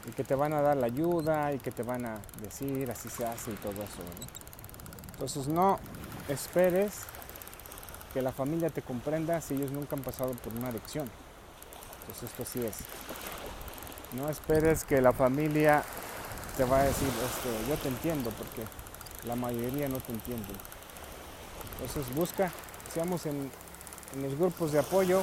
Y 0.08 0.10
que 0.10 0.24
te 0.24 0.34
van 0.34 0.52
a 0.52 0.60
dar 0.60 0.76
la 0.76 0.86
ayuda 0.86 1.52
y 1.52 1.60
que 1.60 1.70
te 1.70 1.84
van 1.84 2.06
a 2.06 2.18
decir 2.42 2.90
así 2.90 3.08
se 3.08 3.24
hace 3.24 3.52
y 3.52 3.54
todo 3.54 3.84
eso. 3.84 4.02
Entonces 5.12 5.46
no 5.46 5.78
esperes 6.28 7.04
que 8.12 8.20
la 8.20 8.32
familia 8.32 8.70
te 8.70 8.82
comprenda 8.82 9.40
si 9.40 9.54
ellos 9.54 9.70
nunca 9.70 9.94
han 9.94 10.02
pasado 10.02 10.32
por 10.32 10.52
una 10.54 10.68
adicción. 10.68 11.08
Pues 12.06 12.22
esto 12.24 12.44
sí 12.44 12.64
es. 12.64 13.35
No 14.16 14.28
esperes 14.30 14.84
que 14.84 15.00
la 15.00 15.12
familia 15.12 15.82
te 16.56 16.64
va 16.64 16.80
a 16.80 16.84
decir, 16.84 17.08
este, 17.08 17.68
yo 17.68 17.76
te 17.76 17.88
entiendo, 17.88 18.30
porque 18.30 18.62
la 19.26 19.36
mayoría 19.36 19.88
no 19.88 19.98
te 19.98 20.12
entiende. 20.12 20.54
Entonces 21.80 22.14
busca, 22.14 22.50
seamos 22.92 23.26
en, 23.26 23.50
en 24.14 24.22
los 24.22 24.38
grupos 24.38 24.72
de 24.72 24.78
apoyo, 24.78 25.22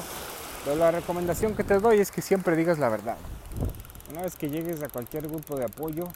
pero 0.64 0.76
la 0.76 0.92
recomendación 0.92 1.56
que 1.56 1.64
te 1.64 1.78
doy 1.80 1.98
es 1.98 2.10
que 2.10 2.22
siempre 2.22 2.54
digas 2.54 2.78
la 2.78 2.88
verdad. 2.88 3.16
Una 4.12 4.22
vez 4.22 4.36
que 4.36 4.48
llegues 4.48 4.82
a 4.82 4.88
cualquier 4.88 5.26
grupo 5.28 5.56
de 5.56 5.64
apoyo, 5.64 6.08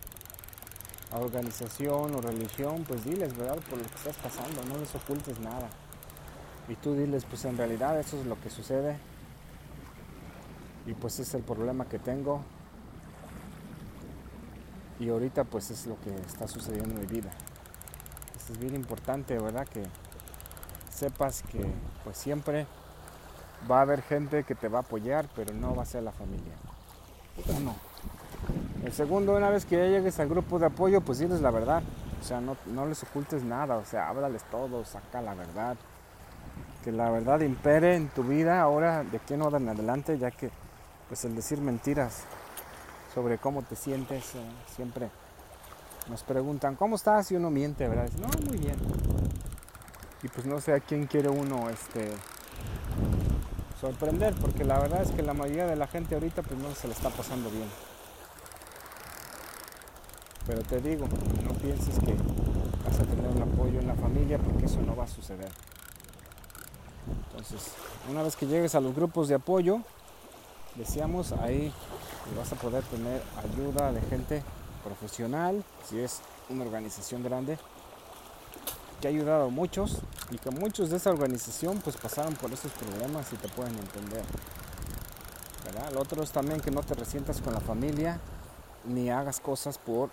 a 1.10 1.18
organización 1.18 2.14
o 2.14 2.20
religión, 2.20 2.84
pues 2.86 3.04
diles, 3.04 3.36
¿verdad? 3.36 3.58
Por 3.68 3.78
lo 3.78 3.84
que 3.84 3.94
estás 3.96 4.16
pasando, 4.16 4.62
no 4.72 4.78
les 4.78 4.94
ocultes 4.94 5.40
nada 5.40 5.68
y 6.68 6.74
tú 6.76 6.94
diles, 6.94 7.24
pues 7.24 7.44
en 7.46 7.56
realidad 7.56 7.98
eso 7.98 8.20
es 8.20 8.26
lo 8.26 8.38
que 8.40 8.50
sucede 8.50 8.98
y 10.86 10.92
pues 10.94 11.18
es 11.18 11.34
el 11.34 11.42
problema 11.42 11.86
que 11.86 11.98
tengo 11.98 12.42
y 14.98 15.08
ahorita 15.08 15.44
pues 15.44 15.70
es 15.70 15.86
lo 15.86 15.98
que 16.00 16.14
está 16.14 16.48
sucediendo 16.48 16.94
en 16.94 17.00
mi 17.00 17.06
vida. 17.06 17.30
es 18.36 18.58
bien 18.58 18.74
importante, 18.74 19.38
¿verdad? 19.38 19.66
Que 19.66 19.84
sepas 20.90 21.42
que 21.42 21.64
pues 22.04 22.16
siempre 22.16 22.66
va 23.70 23.78
a 23.78 23.82
haber 23.82 24.02
gente 24.02 24.44
que 24.44 24.54
te 24.54 24.68
va 24.68 24.78
a 24.78 24.82
apoyar, 24.82 25.28
pero 25.34 25.52
no 25.54 25.74
va 25.74 25.82
a 25.82 25.86
ser 25.86 26.02
la 26.02 26.12
familia. 26.12 26.54
Uno. 27.56 27.74
El 28.84 28.92
segundo, 28.92 29.36
una 29.36 29.50
vez 29.50 29.64
que 29.64 29.76
ya 29.76 29.86
llegues 29.86 30.18
al 30.20 30.28
grupo 30.28 30.58
de 30.58 30.66
apoyo, 30.66 31.00
pues 31.00 31.18
diles 31.18 31.40
la 31.40 31.50
verdad. 31.50 31.82
O 32.20 32.24
sea, 32.24 32.40
no, 32.40 32.56
no 32.66 32.86
les 32.86 33.02
ocultes 33.02 33.44
nada, 33.44 33.76
o 33.76 33.84
sea, 33.84 34.08
háblales 34.08 34.42
todo, 34.50 34.84
saca 34.84 35.22
la 35.22 35.34
verdad 35.34 35.76
que 36.82 36.92
la 36.92 37.10
verdad 37.10 37.40
impere 37.40 37.96
en 37.96 38.08
tu 38.08 38.22
vida 38.22 38.60
ahora 38.60 39.04
de 39.04 39.18
aquí 39.18 39.34
en 39.34 39.42
adelante, 39.42 40.18
ya 40.18 40.30
que 40.30 40.50
pues 41.08 41.24
el 41.24 41.34
decir 41.34 41.60
mentiras 41.60 42.24
sobre 43.14 43.38
cómo 43.38 43.62
te 43.62 43.76
sientes, 43.76 44.34
eh, 44.34 44.38
siempre 44.74 45.10
nos 46.08 46.22
preguntan, 46.22 46.76
¿cómo 46.76 46.96
estás? 46.96 47.30
Y 47.32 47.36
uno 47.36 47.50
miente, 47.50 47.86
¿verdad? 47.86 48.08
no, 48.20 48.28
muy 48.48 48.58
bien. 48.58 48.76
Y 50.22 50.28
pues 50.28 50.46
no 50.46 50.60
sé 50.60 50.72
a 50.72 50.80
quién 50.80 51.06
quiere 51.06 51.28
uno 51.28 51.68
este, 51.70 52.10
sorprender, 53.80 54.34
porque 54.34 54.64
la 54.64 54.78
verdad 54.78 55.02
es 55.02 55.10
que 55.12 55.22
la 55.22 55.34
mayoría 55.34 55.66
de 55.66 55.76
la 55.76 55.86
gente 55.86 56.14
ahorita 56.14 56.42
pues 56.42 56.58
no 56.58 56.74
se 56.74 56.88
le 56.88 56.94
está 56.94 57.10
pasando 57.10 57.50
bien. 57.50 57.68
Pero 60.46 60.62
te 60.62 60.80
digo, 60.80 61.06
no 61.44 61.52
pienses 61.54 61.98
que 62.00 62.14
vas 62.84 62.98
a 62.98 63.04
tener 63.04 63.26
un 63.30 63.42
apoyo 63.42 63.78
en 63.78 63.86
la 63.86 63.94
familia 63.94 64.38
porque 64.38 64.64
eso 64.64 64.80
no 64.80 64.96
va 64.96 65.04
a 65.04 65.08
suceder. 65.08 65.50
Entonces, 67.30 67.72
una 68.10 68.22
vez 68.22 68.34
que 68.34 68.46
llegues 68.46 68.74
a 68.74 68.80
los 68.80 68.94
grupos 68.94 69.28
de 69.28 69.34
apoyo, 69.34 69.82
decíamos, 70.78 71.32
ahí 71.32 71.72
vas 72.36 72.52
a 72.52 72.56
poder 72.56 72.84
tener 72.84 73.22
ayuda 73.36 73.92
de 73.92 74.00
gente 74.02 74.42
profesional, 74.84 75.64
si 75.88 75.98
es 75.98 76.20
una 76.48 76.64
organización 76.64 77.22
grande, 77.22 77.58
que 79.00 79.08
ha 79.08 79.10
ayudado 79.10 79.46
a 79.46 79.50
muchos 79.50 79.98
y 80.30 80.38
que 80.38 80.50
muchos 80.50 80.90
de 80.90 80.96
esa 80.96 81.10
organización 81.10 81.80
pues 81.82 81.96
pasaron 81.96 82.34
por 82.34 82.52
esos 82.52 82.72
problemas 82.72 83.32
y 83.32 83.36
te 83.36 83.48
pueden 83.48 83.76
entender. 83.76 84.22
¿verdad? 85.64 85.92
Lo 85.92 86.00
otro 86.00 86.22
es 86.22 86.30
también 86.30 86.60
que 86.60 86.70
no 86.70 86.82
te 86.82 86.94
resientas 86.94 87.40
con 87.40 87.52
la 87.52 87.60
familia 87.60 88.20
ni 88.84 89.10
hagas 89.10 89.40
cosas 89.40 89.78
por, 89.78 90.10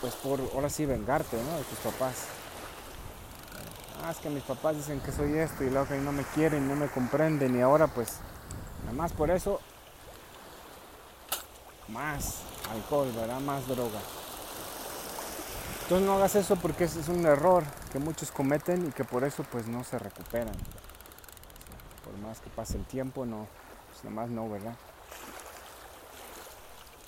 pues 0.00 0.14
por, 0.14 0.40
ahora 0.54 0.68
sí, 0.68 0.86
vengarte 0.86 1.36
¿no? 1.36 1.56
de 1.58 1.64
tus 1.64 1.78
papás. 1.78 2.41
Ah, 4.04 4.12
que 4.20 4.30
mis 4.30 4.42
papás 4.42 4.76
dicen 4.76 4.98
que 5.00 5.12
soy 5.12 5.38
esto 5.38 5.62
y 5.62 5.70
luego 5.70 5.86
que 5.86 5.96
no 5.98 6.10
me 6.10 6.24
quieren, 6.24 6.66
no 6.66 6.74
me 6.74 6.88
comprenden 6.88 7.56
y 7.56 7.60
ahora 7.60 7.86
pues 7.86 8.16
nada 8.80 8.94
más 8.94 9.12
por 9.12 9.30
eso 9.30 9.60
más 11.86 12.40
alcohol, 12.72 13.12
¿verdad? 13.14 13.38
Más 13.38 13.68
droga. 13.68 14.00
Entonces 15.82 16.04
no 16.04 16.14
hagas 16.14 16.34
eso 16.34 16.56
porque 16.56 16.84
ese 16.84 16.98
es 16.98 17.08
un 17.08 17.24
error 17.26 17.62
que 17.92 18.00
muchos 18.00 18.32
cometen 18.32 18.88
y 18.88 18.90
que 18.90 19.04
por 19.04 19.22
eso 19.22 19.44
pues 19.44 19.68
no 19.68 19.84
se 19.84 20.00
recuperan. 20.00 20.54
Por 22.04 22.18
más 22.18 22.40
que 22.40 22.50
pase 22.50 22.78
el 22.78 22.84
tiempo, 22.86 23.24
no, 23.24 23.46
pues 23.88 24.02
nada 24.02 24.16
más 24.16 24.30
no, 24.30 24.50
¿verdad? 24.50 24.74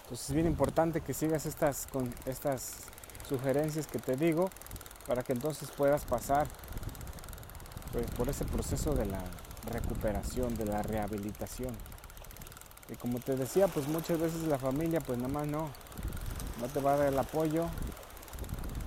Entonces 0.04 0.28
es 0.28 0.34
bien 0.34 0.46
importante 0.46 1.00
que 1.00 1.12
sigas 1.12 1.44
estas, 1.46 1.88
con 1.88 2.14
estas 2.26 2.74
sugerencias 3.28 3.88
que 3.88 3.98
te 3.98 4.16
digo 4.16 4.48
para 5.06 5.22
que 5.22 5.32
entonces 5.32 5.70
puedas 5.70 6.04
pasar 6.04 6.46
pues, 7.94 8.10
por 8.10 8.28
ese 8.28 8.44
proceso 8.44 8.96
de 8.96 9.06
la 9.06 9.22
recuperación, 9.70 10.56
de 10.56 10.64
la 10.64 10.82
rehabilitación. 10.82 11.72
Y 12.90 12.96
como 12.96 13.20
te 13.20 13.36
decía, 13.36 13.68
pues 13.68 13.86
muchas 13.86 14.18
veces 14.18 14.42
la 14.48 14.58
familia 14.58 15.00
pues 15.00 15.16
nada 15.16 15.32
más 15.32 15.46
no, 15.46 15.68
no 16.60 16.66
te 16.66 16.80
va 16.80 16.94
a 16.94 16.96
dar 16.96 17.08
el 17.12 17.18
apoyo, 17.18 17.66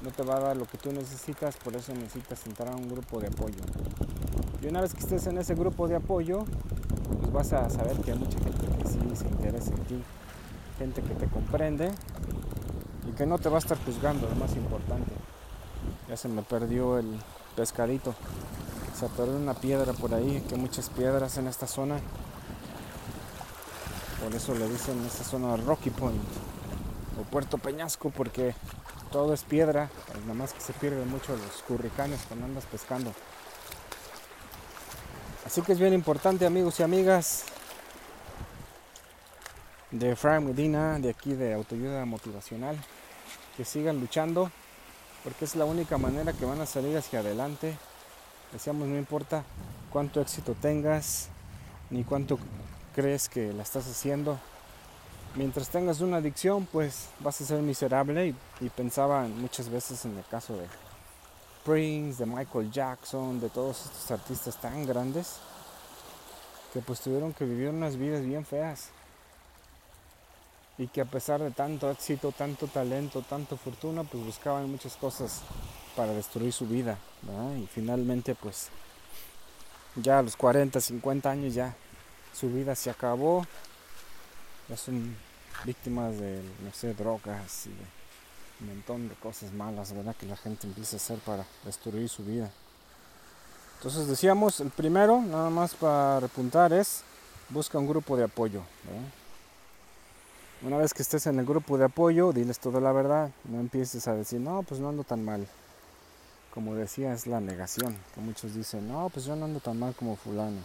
no 0.03 0.11
te 0.11 0.23
va 0.23 0.35
a 0.35 0.39
dar 0.41 0.57
lo 0.57 0.65
que 0.65 0.77
tú 0.77 0.91
necesitas, 0.91 1.55
por 1.55 1.73
eso 1.75 1.93
necesitas 1.93 2.45
entrar 2.47 2.73
a 2.73 2.75
un 2.75 2.89
grupo 2.89 3.21
de 3.21 3.27
apoyo. 3.27 3.61
Y 4.61 4.67
una 4.67 4.81
vez 4.81 4.93
que 4.93 4.99
estés 4.99 5.25
en 5.27 5.37
ese 5.37 5.55
grupo 5.55 5.87
de 5.87 5.95
apoyo, 5.95 6.43
pues 7.21 7.31
vas 7.31 7.53
a 7.53 7.69
saber 7.69 7.95
que 8.01 8.11
hay 8.11 8.19
mucha 8.19 8.37
gente 8.39 8.67
que 8.77 8.89
sí 8.89 8.99
se 9.15 9.27
interesa 9.27 9.71
en 9.71 9.83
ti, 9.85 10.03
gente 10.77 11.01
que 11.01 11.15
te 11.15 11.27
comprende 11.27 11.91
y 13.07 13.11
que 13.13 13.25
no 13.25 13.39
te 13.39 13.47
va 13.47 13.55
a 13.55 13.59
estar 13.59 13.77
juzgando, 13.85 14.27
lo 14.27 14.35
más 14.35 14.53
importante. 14.57 15.13
Ya 16.09 16.17
se 16.17 16.27
me 16.27 16.41
perdió 16.41 16.99
el 16.99 17.17
pescadito. 17.55 18.13
Se 18.97 19.07
perdió 19.09 19.35
una 19.35 19.53
piedra 19.53 19.93
por 19.93 20.13
ahí, 20.15 20.43
que 20.47 20.55
hay 20.55 20.61
muchas 20.61 20.89
piedras 20.89 21.37
en 21.37 21.47
esta 21.47 21.67
zona. 21.67 21.99
Por 24.23 24.33
eso 24.33 24.55
le 24.55 24.67
dicen 24.67 25.05
esta 25.05 25.23
zona 25.23 25.55
Rocky 25.57 25.91
Point 25.91 26.21
o 27.19 27.23
Puerto 27.23 27.59
Peñasco 27.59 28.09
porque 28.09 28.55
todo 29.11 29.35
es 29.35 29.43
piedra, 29.43 29.89
pues 30.07 30.21
nada 30.21 30.33
más 30.33 30.53
que 30.53 30.61
se 30.61 30.73
pierden 30.73 31.07
mucho 31.09 31.35
los 31.37 31.61
curricanes 31.67 32.21
cuando 32.27 32.45
andas 32.45 32.65
pescando. 32.65 33.13
Así 35.45 35.61
que 35.61 35.73
es 35.73 35.79
bien 35.79 35.93
importante 35.93 36.47
amigos 36.47 36.79
y 36.79 36.83
amigas 36.83 37.43
de 39.91 40.15
Frank 40.15 40.43
Medina, 40.43 40.97
de 40.97 41.11
aquí 41.11 41.33
de 41.33 41.53
Autoayuda 41.53 42.03
Motivacional, 42.05 42.75
que 43.55 43.63
sigan 43.63 43.99
luchando 43.99 44.51
porque 45.23 45.45
es 45.45 45.55
la 45.55 45.65
única 45.65 45.97
manera 45.97 46.33
que 46.33 46.45
van 46.45 46.61
a 46.61 46.65
salir 46.65 46.97
hacia 46.97 47.19
adelante. 47.19 47.77
Decíamos, 48.51 48.87
no 48.87 48.97
importa 48.97 49.43
cuánto 49.91 50.21
éxito 50.21 50.55
tengas, 50.59 51.29
ni 51.89 52.03
cuánto 52.03 52.39
crees 52.95 53.27
que 53.27 53.51
la 53.53 53.63
estás 53.63 53.87
haciendo. 53.87 54.39
Mientras 55.35 55.69
tengas 55.69 56.01
una 56.01 56.17
adicción, 56.17 56.65
pues 56.65 57.09
vas 57.19 57.39
a 57.41 57.45
ser 57.45 57.61
miserable 57.61 58.33
y, 58.61 58.69
pensaba 58.69 59.27
muchas 59.27 59.69
veces 59.69 60.03
en 60.05 60.17
el 60.17 60.25
caso 60.25 60.57
de 60.57 60.65
Prince, 61.65 62.23
de 62.23 62.25
Michael 62.25 62.71
Jackson, 62.71 63.39
de 63.39 63.49
todos 63.49 63.85
estos 63.85 64.11
artistas 64.11 64.59
tan 64.59 64.85
grandes 64.85 65.37
que 66.73 66.79
pues 66.79 67.01
tuvieron 67.01 67.33
que 67.33 67.45
vivir 67.45 67.69
unas 67.69 67.97
vidas 67.97 68.23
bien 68.23 68.45
feas 68.45 68.89
y 70.77 70.87
que 70.87 71.01
a 71.01 71.05
pesar 71.05 71.41
de 71.41 71.51
tanto 71.51 71.89
éxito, 71.91 72.31
tanto 72.31 72.67
talento, 72.67 73.21
tanto 73.21 73.57
fortuna, 73.57 74.03
pues 74.03 74.23
buscaban 74.23 74.69
muchas 74.69 74.95
cosas 74.95 75.41
para 75.97 76.13
destruir 76.13 76.53
su 76.53 76.67
vida. 76.67 76.97
Y 77.61 77.67
finalmente 77.67 78.35
pues 78.35 78.69
ya 79.95 80.19
a 80.19 80.21
los 80.21 80.37
40, 80.37 80.79
50 80.79 81.29
años 81.29 81.55
ya 81.55 81.75
su 82.33 82.49
vida 82.49 82.75
se 82.75 82.91
acabó, 82.91 83.45
ya 84.69 84.77
son 84.77 85.15
víctimas 85.65 86.19
de, 86.19 86.41
no 86.63 86.71
sé, 86.71 86.93
drogas 86.93 87.65
y 87.65 87.71
un 88.61 88.67
montón 88.67 89.09
de 89.09 89.15
cosas 89.15 89.51
malas, 89.51 89.91
¿verdad? 89.91 90.15
Que 90.15 90.27
la 90.27 90.37
gente 90.37 90.67
empieza 90.67 90.95
a 90.95 90.99
hacer 90.99 91.17
para 91.19 91.45
destruir 91.65 92.07
su 92.07 92.23
vida. 92.23 92.51
Entonces 93.77 94.07
decíamos, 94.07 94.59
el 94.59 94.69
primero, 94.69 95.21
nada 95.21 95.49
más 95.49 95.73
para 95.73 96.19
repuntar, 96.19 96.73
es 96.73 97.01
busca 97.49 97.79
un 97.79 97.87
grupo 97.87 98.15
de 98.15 98.23
apoyo. 98.23 98.61
Una 100.61 100.77
vez 100.77 100.93
que 100.93 101.03
estés 101.03 101.27
en 101.27 101.39
el 101.39 101.45
grupo 101.45 101.77
de 101.77 101.85
apoyo, 101.85 102.33
diles 102.33 102.59
toda 102.59 102.79
la 102.79 102.91
verdad. 102.91 103.31
No 103.45 103.59
empieces 103.59 104.07
a 104.07 104.15
decir, 104.15 104.39
no, 104.39 104.63
pues 104.63 104.79
no 104.79 104.89
ando 104.89 105.03
tan 105.03 105.23
mal. 105.23 105.47
Como 106.57 106.73
decía, 106.73 107.13
es 107.13 107.27
la 107.27 107.39
negación. 107.39 107.95
Que 108.15 108.21
muchos 108.21 108.55
dicen, 108.55 108.87
no, 108.87 109.09
pues 109.09 109.25
yo 109.25 109.35
no 109.35 109.45
ando 109.45 109.59
tan 109.59 109.77
mal 109.77 109.93
como 109.93 110.15
fulano 110.15 110.57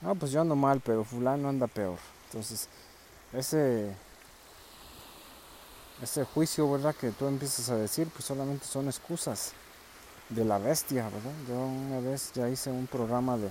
no, 0.00 0.14
pues 0.14 0.30
yo 0.30 0.40
ando 0.40 0.54
mal, 0.54 0.80
pero 0.80 1.04
fulano 1.04 1.48
anda 1.48 1.66
peor. 1.66 1.98
Entonces, 2.26 2.68
ese, 3.32 3.92
ese 6.00 6.24
juicio, 6.24 6.70
¿verdad? 6.70 6.94
Que 6.94 7.10
tú 7.10 7.26
empiezas 7.26 7.68
a 7.70 7.76
decir, 7.76 8.08
pues 8.08 8.24
solamente 8.24 8.64
son 8.64 8.86
excusas 8.86 9.54
de 10.28 10.44
la 10.44 10.58
bestia, 10.58 11.04
¿verdad? 11.04 11.32
Yo 11.48 11.56
una 11.56 11.98
vez 11.98 12.32
ya 12.32 12.48
hice 12.48 12.70
un 12.70 12.86
programa 12.86 13.36
de 13.38 13.50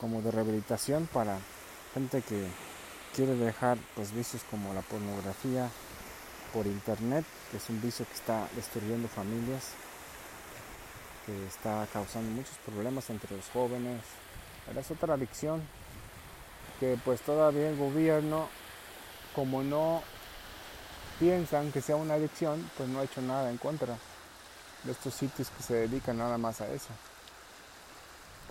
como 0.00 0.20
de 0.20 0.30
rehabilitación 0.30 1.08
para 1.12 1.38
gente 1.94 2.20
que 2.20 2.46
quiere 3.14 3.34
dejar 3.36 3.78
pues 3.94 4.12
vicios 4.12 4.42
como 4.50 4.74
la 4.74 4.82
pornografía 4.82 5.70
por 6.52 6.66
internet, 6.66 7.24
que 7.50 7.56
es 7.56 7.70
un 7.70 7.80
vicio 7.80 8.04
que 8.06 8.14
está 8.14 8.48
destruyendo 8.54 9.08
familias, 9.08 9.70
que 11.26 11.46
está 11.46 11.86
causando 11.92 12.30
muchos 12.30 12.56
problemas 12.64 13.08
entre 13.10 13.36
los 13.36 13.48
jóvenes, 13.50 14.00
pero 14.66 14.80
es 14.80 14.90
otra 14.90 15.14
adicción 15.14 15.62
que 16.80 16.98
pues 17.04 17.20
todavía 17.20 17.68
el 17.68 17.76
gobierno, 17.76 18.48
como 19.34 19.62
no 19.62 20.02
piensan 21.18 21.72
que 21.72 21.80
sea 21.80 21.96
una 21.96 22.14
adicción, 22.14 22.68
pues 22.76 22.88
no 22.88 23.00
ha 23.00 23.04
hecho 23.04 23.22
nada 23.22 23.50
en 23.50 23.58
contra 23.58 23.96
de 24.82 24.92
estos 24.92 25.14
sitios 25.14 25.50
que 25.50 25.62
se 25.62 25.74
dedican 25.74 26.18
nada 26.18 26.36
más 26.38 26.60
a 26.60 26.68
eso. 26.68 26.88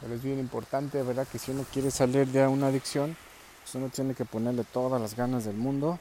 Pero 0.02 0.16
es 0.16 0.24
bien 0.24 0.40
importante, 0.40 1.02
¿verdad? 1.04 1.28
Que 1.28 1.40
si 1.40 1.52
uno 1.52 1.66
quiere 1.72 1.92
salir 1.92 2.28
de 2.28 2.48
una 2.48 2.68
adicción, 2.68 3.16
pues 3.62 3.76
uno 3.76 3.90
tiene 3.90 4.16
que 4.16 4.26
ponerle 4.26 4.64
todas 4.64 5.00
las 5.00 5.16
ganas 5.16 5.46
del 5.46 5.56
mundo. 5.56 6.00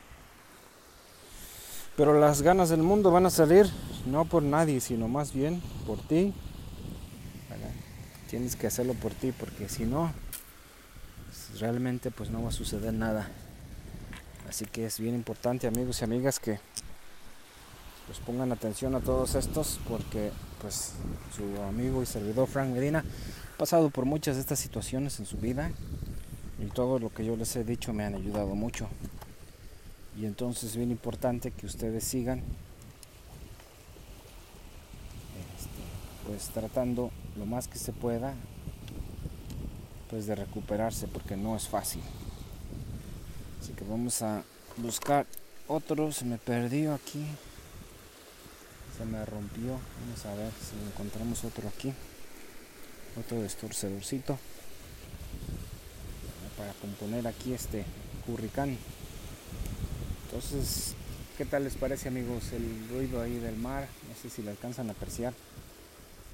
Pero 1.96 2.18
las 2.18 2.40
ganas 2.40 2.70
del 2.70 2.82
mundo 2.82 3.10
van 3.10 3.26
a 3.26 3.30
salir 3.30 3.70
no 4.06 4.24
por 4.24 4.42
nadie, 4.42 4.80
sino 4.80 5.08
más 5.08 5.32
bien 5.32 5.62
por 5.86 5.98
ti 5.98 6.34
tienes 8.32 8.56
que 8.56 8.66
hacerlo 8.66 8.94
por 8.94 9.12
ti 9.12 9.30
porque 9.30 9.68
si 9.68 9.84
no 9.84 10.10
realmente 11.60 12.10
pues 12.10 12.30
no 12.30 12.42
va 12.42 12.48
a 12.48 12.52
suceder 12.52 12.94
nada. 12.94 13.28
Así 14.48 14.64
que 14.64 14.86
es 14.86 14.98
bien 14.98 15.14
importante 15.14 15.66
amigos 15.66 16.00
y 16.00 16.04
amigas 16.04 16.40
que 16.40 16.58
pues 18.06 18.20
pongan 18.20 18.50
atención 18.50 18.94
a 18.94 19.00
todos 19.00 19.34
estos 19.34 19.78
porque 19.86 20.32
pues 20.62 20.94
su 21.36 21.60
amigo 21.60 22.02
y 22.02 22.06
servidor 22.06 22.48
Frank 22.48 22.70
Medina 22.70 23.04
ha 23.54 23.58
pasado 23.58 23.90
por 23.90 24.06
muchas 24.06 24.36
de 24.36 24.40
estas 24.40 24.58
situaciones 24.58 25.20
en 25.20 25.26
su 25.26 25.36
vida 25.36 25.70
y 26.58 26.70
todo 26.70 26.98
lo 26.98 27.12
que 27.12 27.26
yo 27.26 27.36
les 27.36 27.54
he 27.56 27.64
dicho 27.64 27.92
me 27.92 28.04
han 28.06 28.14
ayudado 28.14 28.54
mucho. 28.54 28.88
Y 30.18 30.24
entonces 30.24 30.70
es 30.70 30.76
bien 30.78 30.90
importante 30.90 31.50
que 31.50 31.66
ustedes 31.66 32.02
sigan 32.04 32.42
pues 36.26 36.48
tratando 36.48 37.10
lo 37.36 37.46
más 37.46 37.68
que 37.68 37.78
se 37.78 37.92
pueda 37.92 38.34
pues 40.10 40.26
de 40.26 40.34
recuperarse 40.34 41.08
porque 41.08 41.36
no 41.36 41.56
es 41.56 41.68
fácil. 41.68 42.02
Así 43.60 43.72
que 43.72 43.84
vamos 43.84 44.20
a 44.22 44.42
buscar 44.76 45.26
otro 45.68 46.12
se 46.12 46.24
me 46.24 46.38
perdió 46.38 46.94
aquí 46.94 47.24
se 48.96 49.04
me 49.04 49.24
rompió 49.24 49.78
vamos 50.00 50.26
a 50.26 50.34
ver 50.34 50.50
si 50.52 50.76
encontramos 50.90 51.44
otro 51.44 51.68
aquí 51.68 51.92
otro 53.18 53.40
destorcedorcito 53.40 54.38
para 56.56 56.72
componer 56.74 57.26
aquí 57.26 57.52
este 57.54 57.84
curricán. 58.26 58.76
Entonces 60.26 60.94
qué 61.38 61.44
tal 61.44 61.64
les 61.64 61.74
parece 61.76 62.08
amigos 62.08 62.52
el 62.52 62.88
ruido 62.90 63.22
ahí 63.22 63.38
del 63.38 63.56
mar 63.56 63.86
no 64.08 64.14
sé 64.20 64.28
si 64.28 64.42
le 64.42 64.50
alcanzan 64.50 64.88
a 64.88 64.92
apreciar 64.92 65.32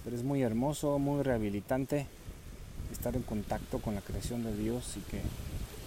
Pero 0.05 0.17
es 0.17 0.23
muy 0.23 0.43
hermoso, 0.43 0.99
muy 0.99 1.23
rehabilitante 1.23 2.07
estar 2.93 3.15
en 3.17 3.23
contacto 3.23 3.79
con 3.79 3.95
la 3.95 4.01
creación 4.01 4.45
de 4.45 4.57
Dios 4.57 4.97
y 4.97 5.01
que 5.11 5.21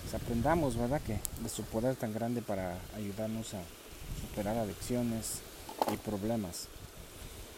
pues, 0.03 0.13
aprendamos, 0.13 0.77
¿verdad? 0.77 1.01
Que 1.01 1.19
de 1.41 1.49
su 1.49 1.63
poder 1.63 1.95
tan 1.95 2.13
grande 2.13 2.41
para 2.41 2.77
ayudarnos 2.95 3.53
a 3.53 3.61
superar 4.21 4.57
adicciones 4.57 5.41
y 5.91 5.97
problemas. 5.97 6.67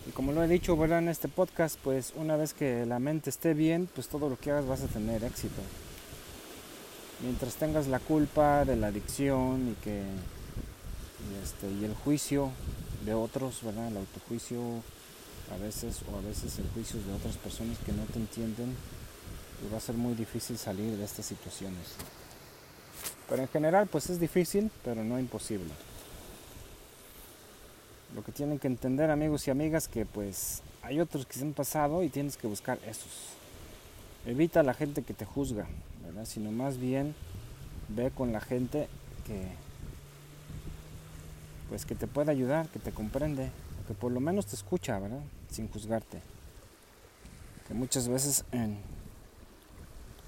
Y 0.07 0.11
como 0.11 0.31
lo 0.31 0.43
he 0.43 0.47
dicho, 0.47 0.75
¿verdad? 0.75 0.99
En 0.99 1.09
este 1.09 1.27
podcast, 1.27 1.77
pues 1.83 2.13
una 2.15 2.35
vez 2.35 2.53
que 2.53 2.85
la 2.85 2.99
mente 2.99 3.29
esté 3.29 3.53
bien, 3.53 3.87
pues 3.93 4.07
todo 4.07 4.29
lo 4.29 4.37
que 4.37 4.51
hagas 4.51 4.67
vas 4.67 4.81
a 4.81 4.87
tener 4.87 5.23
éxito. 5.23 5.61
Mientras 7.21 7.55
tengas 7.55 7.87
la 7.87 7.99
culpa 7.99 8.65
de 8.65 8.75
la 8.75 8.87
adicción 8.87 9.71
y 9.71 9.83
que 9.83 10.01
este, 11.41 11.71
y 11.71 11.85
el 11.85 11.93
juicio 11.93 12.51
de 13.05 13.13
otros, 13.13 13.61
¿verdad? 13.63 13.87
El 13.87 13.97
autojuicio 13.97 14.59
a 15.51 15.57
veces 15.57 16.01
o 16.11 16.17
a 16.17 16.21
veces 16.21 16.57
el 16.59 16.67
juicio 16.69 17.01
de 17.01 17.13
otras 17.13 17.37
personas 17.37 17.77
que 17.79 17.91
no 17.91 18.03
te 18.05 18.19
entienden, 18.19 18.75
pues 19.59 19.73
va 19.73 19.77
a 19.77 19.81
ser 19.81 19.95
muy 19.95 20.13
difícil 20.13 20.57
salir 20.57 20.97
de 20.97 21.03
estas 21.03 21.25
situaciones. 21.25 21.95
Pero 23.29 23.41
en 23.41 23.47
general 23.47 23.87
pues 23.87 24.09
es 24.09 24.19
difícil, 24.19 24.71
pero 24.83 25.03
no 25.03 25.19
imposible. 25.19 25.71
Lo 28.15 28.23
que 28.23 28.31
tienen 28.31 28.59
que 28.59 28.67
entender 28.67 29.09
amigos 29.09 29.47
y 29.47 29.51
amigas 29.51 29.87
que 29.87 30.05
pues 30.05 30.61
hay 30.81 30.99
otros 30.99 31.25
que 31.25 31.33
se 31.33 31.41
han 31.43 31.53
pasado 31.53 32.03
y 32.03 32.09
tienes 32.09 32.37
que 32.37 32.47
buscar 32.47 32.77
esos. 32.85 33.11
Evita 34.25 34.63
la 34.63 34.73
gente 34.73 35.03
que 35.03 35.13
te 35.13 35.25
juzga, 35.25 35.67
¿verdad? 36.05 36.25
Sino 36.25 36.51
más 36.51 36.77
bien 36.77 37.15
ve 37.89 38.11
con 38.11 38.31
la 38.31 38.39
gente 38.39 38.87
que 39.25 39.47
pues 41.69 41.85
que 41.85 41.95
te 41.95 42.07
puede 42.07 42.31
ayudar, 42.31 42.67
que 42.69 42.79
te 42.79 42.91
comprende, 42.91 43.49
que 43.87 43.93
por 43.93 44.11
lo 44.11 44.19
menos 44.19 44.45
te 44.45 44.55
escucha, 44.55 44.99
¿verdad? 44.99 45.21
Sin 45.49 45.67
juzgarte. 45.69 46.21
Que 47.67 47.73
muchas 47.73 48.07
veces 48.07 48.45
en, 48.51 48.77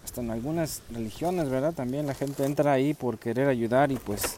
hasta 0.04 0.22
en 0.22 0.32
algunas 0.32 0.82
religiones, 0.91 1.50
¿verdad? 1.50 1.74
También 1.74 2.08
la 2.08 2.13
gente 2.13 2.46
entra 2.46 2.74
ahí 2.74 2.94
por 2.94 3.18
querer 3.18 3.48
ayudar 3.48 3.91
y 3.91 3.98
pues 3.98 4.38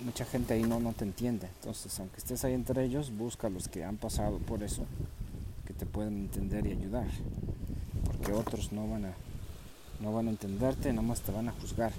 mucha 0.00 0.24
gente 0.24 0.54
ahí 0.54 0.62
no, 0.62 0.80
no 0.80 0.92
te 0.92 1.04
entiende. 1.04 1.48
Entonces, 1.60 1.98
aunque 2.00 2.18
estés 2.18 2.44
ahí 2.44 2.54
entre 2.54 2.84
ellos, 2.84 3.10
busca 3.16 3.46
a 3.46 3.50
los 3.50 3.68
que 3.68 3.84
han 3.84 3.96
pasado 3.96 4.38
por 4.38 4.62
eso, 4.62 4.84
que 5.66 5.72
te 5.72 5.86
pueden 5.86 6.16
entender 6.16 6.66
y 6.66 6.72
ayudar. 6.72 7.06
Porque 8.04 8.32
otros 8.32 8.72
no 8.72 8.88
van 8.88 9.06
a, 9.06 9.12
no 10.00 10.12
van 10.12 10.28
a 10.28 10.30
entenderte, 10.30 10.92
nomás 10.92 11.20
te 11.20 11.32
van 11.32 11.48
a 11.48 11.52
juzgar. 11.52 11.92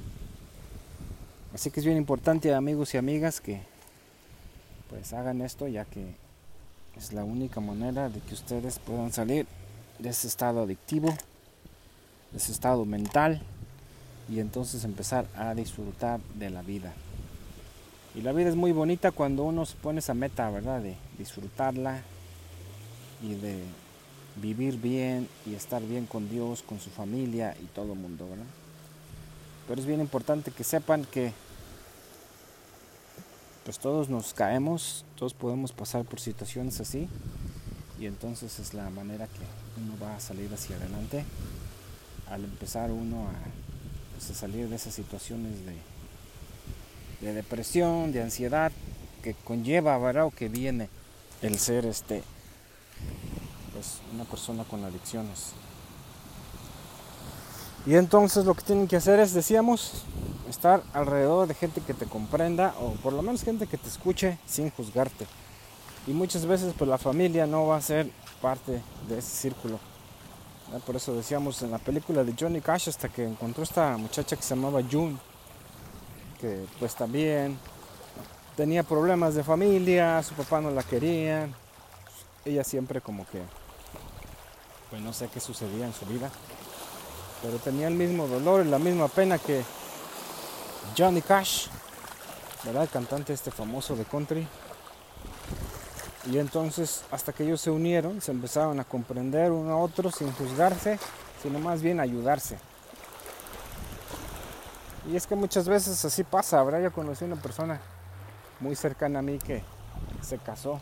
Así 1.53 1.69
que 1.69 1.79
es 1.79 1.85
bien 1.85 1.97
importante, 1.97 2.53
amigos 2.53 2.93
y 2.93 2.97
amigas, 2.97 3.41
que 3.41 3.61
pues 4.91 5.13
hagan 5.13 5.41
esto, 5.41 5.67
ya 5.67 5.85
que 5.85 6.13
es 6.97 7.13
la 7.13 7.23
única 7.23 7.61
manera 7.61 8.09
de 8.09 8.19
que 8.19 8.35
ustedes 8.35 8.77
puedan 8.77 9.11
salir 9.11 9.47
de 9.97 10.09
ese 10.09 10.27
estado 10.27 10.61
adictivo, 10.61 11.07
de 12.31 12.37
ese 12.37 12.51
estado 12.51 12.85
mental, 12.85 13.41
y 14.29 14.39
entonces 14.39 14.83
empezar 14.83 15.25
a 15.35 15.55
disfrutar 15.55 16.19
de 16.35 16.49
la 16.49 16.61
vida. 16.61 16.93
Y 18.13 18.21
la 18.21 18.33
vida 18.33 18.49
es 18.49 18.55
muy 18.55 18.73
bonita 18.73 19.11
cuando 19.11 19.43
uno 19.43 19.65
se 19.65 19.75
pone 19.77 19.99
esa 19.99 20.13
meta, 20.13 20.49
¿verdad? 20.49 20.81
De 20.81 20.97
disfrutarla 21.17 22.01
y 23.23 23.35
de 23.35 23.63
vivir 24.35 24.77
bien 24.77 25.29
y 25.45 25.55
estar 25.55 25.81
bien 25.81 26.05
con 26.05 26.29
Dios, 26.29 26.61
con 26.61 26.81
su 26.81 26.89
familia 26.89 27.55
y 27.61 27.65
todo 27.67 27.93
el 27.93 27.99
mundo, 27.99 28.27
¿verdad? 28.29 28.45
Pero 29.67 29.79
es 29.79 29.87
bien 29.87 30.01
importante 30.01 30.51
que 30.51 30.65
sepan 30.65 31.05
que 31.05 31.31
pues 33.63 33.79
todos 33.79 34.09
nos 34.09 34.33
caemos, 34.33 35.05
todos 35.15 35.33
podemos 35.33 35.71
pasar 35.71 36.05
por 36.05 36.19
situaciones 36.19 36.79
así 36.79 37.07
y 37.99 38.05
entonces 38.05 38.59
es 38.59 38.73
la 38.73 38.89
manera 38.89 39.27
que 39.27 39.81
uno 39.81 39.93
va 40.01 40.15
a 40.15 40.19
salir 40.19 40.51
hacia 40.53 40.75
adelante 40.75 41.23
al 42.29 42.43
empezar 42.43 42.91
uno 42.91 43.27
a, 43.27 43.33
pues, 44.17 44.31
a 44.31 44.33
salir 44.33 44.69
de 44.69 44.75
esas 44.75 44.93
situaciones 44.93 45.65
de 45.65 45.75
de 47.21 47.33
depresión, 47.33 48.11
de 48.11 48.21
ansiedad 48.21 48.71
que 49.23 49.33
conlleva, 49.33 49.97
¿verdad? 49.97 50.25
O 50.25 50.31
que 50.31 50.49
viene 50.49 50.89
el 51.41 51.57
ser 51.59 51.85
este 51.85 52.23
pues 53.73 53.99
una 54.13 54.25
persona 54.25 54.63
con 54.63 54.83
adicciones. 54.83 55.53
Y 57.85 57.95
entonces 57.95 58.45
lo 58.45 58.53
que 58.53 58.63
tienen 58.63 58.87
que 58.87 58.95
hacer 58.95 59.19
es, 59.19 59.33
decíamos, 59.33 60.03
estar 60.51 60.83
alrededor 60.93 61.47
de 61.47 61.53
gente 61.53 61.81
que 61.81 61.93
te 61.93 62.05
comprenda 62.05 62.73
o 62.79 62.91
por 63.01 63.13
lo 63.13 63.21
menos 63.21 63.43
gente 63.43 63.67
que 63.67 63.77
te 63.77 63.87
escuche 63.87 64.37
sin 64.45 64.69
juzgarte. 64.69 65.25
Y 66.07 66.11
muchas 66.11 66.45
veces 66.45 66.73
pues 66.77 66.89
la 66.89 66.97
familia 66.97 67.47
no 67.47 67.67
va 67.67 67.77
a 67.77 67.81
ser 67.81 68.09
parte 68.41 68.81
de 69.07 69.17
ese 69.17 69.29
círculo. 69.29 69.79
Por 70.85 70.95
eso 70.95 71.13
decíamos 71.13 71.61
en 71.63 71.71
la 71.71 71.79
película 71.79 72.23
de 72.23 72.33
Johnny 72.39 72.61
Cash 72.61 72.89
hasta 72.89 73.09
que 73.09 73.25
encontró 73.25 73.63
esta 73.63 73.97
muchacha 73.97 74.35
que 74.35 74.43
se 74.43 74.55
llamaba 74.55 74.81
June 74.89 75.17
que 76.41 76.65
pues 76.79 76.95
también 76.95 77.57
tenía 78.57 78.81
problemas 78.81 79.35
de 79.35 79.43
familia, 79.43 80.21
su 80.23 80.33
papá 80.33 80.59
no 80.59 80.71
la 80.71 80.81
quería, 80.81 81.47
ella 82.43 82.63
siempre 82.63 82.99
como 82.99 83.27
que, 83.27 83.39
pues 84.89 85.01
no 85.01 85.13
sé 85.13 85.29
qué 85.31 85.39
sucedía 85.39 85.85
en 85.85 85.93
su 85.93 86.05
vida, 86.07 86.31
pero 87.43 87.57
tenía 87.59 87.87
el 87.87 87.93
mismo 87.93 88.27
dolor 88.27 88.65
y 88.65 88.69
la 88.69 88.79
misma 88.79 89.07
pena 89.07 89.37
que 89.37 89.61
Johnny 90.97 91.21
Cash, 91.21 91.67
¿verdad? 92.63 92.83
El 92.83 92.89
cantante 92.89 93.33
este 93.33 93.51
famoso 93.51 93.95
de 93.95 94.05
country. 94.05 94.47
Y 96.31 96.37
entonces 96.37 97.03
hasta 97.11 97.33
que 97.33 97.43
ellos 97.43 97.61
se 97.61 97.71
unieron, 97.71 98.21
se 98.21 98.31
empezaron 98.31 98.79
a 98.79 98.83
comprender 98.83 99.51
uno 99.51 99.71
a 99.71 99.77
otro 99.77 100.11
sin 100.11 100.31
juzgarse, 100.33 100.99
sino 101.41 101.59
más 101.59 101.81
bien 101.81 101.99
ayudarse. 101.99 102.57
Y 105.09 105.15
es 105.15 105.25
que 105.25 105.35
muchas 105.35 105.67
veces 105.67 106.03
así 106.05 106.23
pasa, 106.23 106.63
¿verdad? 106.63 106.81
Yo 106.81 106.91
conocí 106.91 107.25
una 107.25 107.35
persona 107.35 107.79
muy 108.59 108.75
cercana 108.75 109.19
a 109.19 109.21
mí 109.21 109.39
que 109.39 109.63
se 110.21 110.37
casó. 110.37 110.79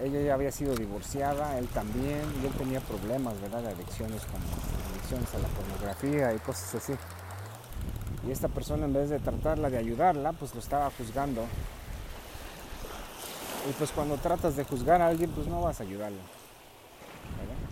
Ella 0.00 0.20
ya 0.20 0.34
había 0.34 0.52
sido 0.52 0.76
divorciada, 0.76 1.58
él 1.58 1.66
también, 1.68 2.22
y 2.40 2.46
él 2.46 2.52
tenía 2.52 2.80
problemas, 2.80 3.40
¿verdad? 3.40 3.62
De 3.62 3.70
adicciones 3.70 4.22
como 4.26 4.44
adicciones 4.92 5.34
a 5.34 5.38
la 5.38 5.48
pornografía 5.48 6.32
y 6.32 6.38
cosas 6.38 6.76
así. 6.76 6.92
Y 8.28 8.30
esta 8.30 8.48
persona 8.48 8.84
en 8.84 8.92
vez 8.92 9.08
de 9.08 9.18
tratarla 9.20 9.70
de 9.70 9.78
ayudarla, 9.78 10.34
pues 10.34 10.52
lo 10.52 10.60
estaba 10.60 10.90
juzgando. 10.90 11.46
Y 13.66 13.72
pues 13.72 13.90
cuando 13.90 14.18
tratas 14.18 14.54
de 14.54 14.64
juzgar 14.64 15.00
a 15.00 15.06
alguien, 15.06 15.30
pues 15.30 15.46
no 15.46 15.62
vas 15.62 15.80
a 15.80 15.84
ayudarlo. 15.84 16.18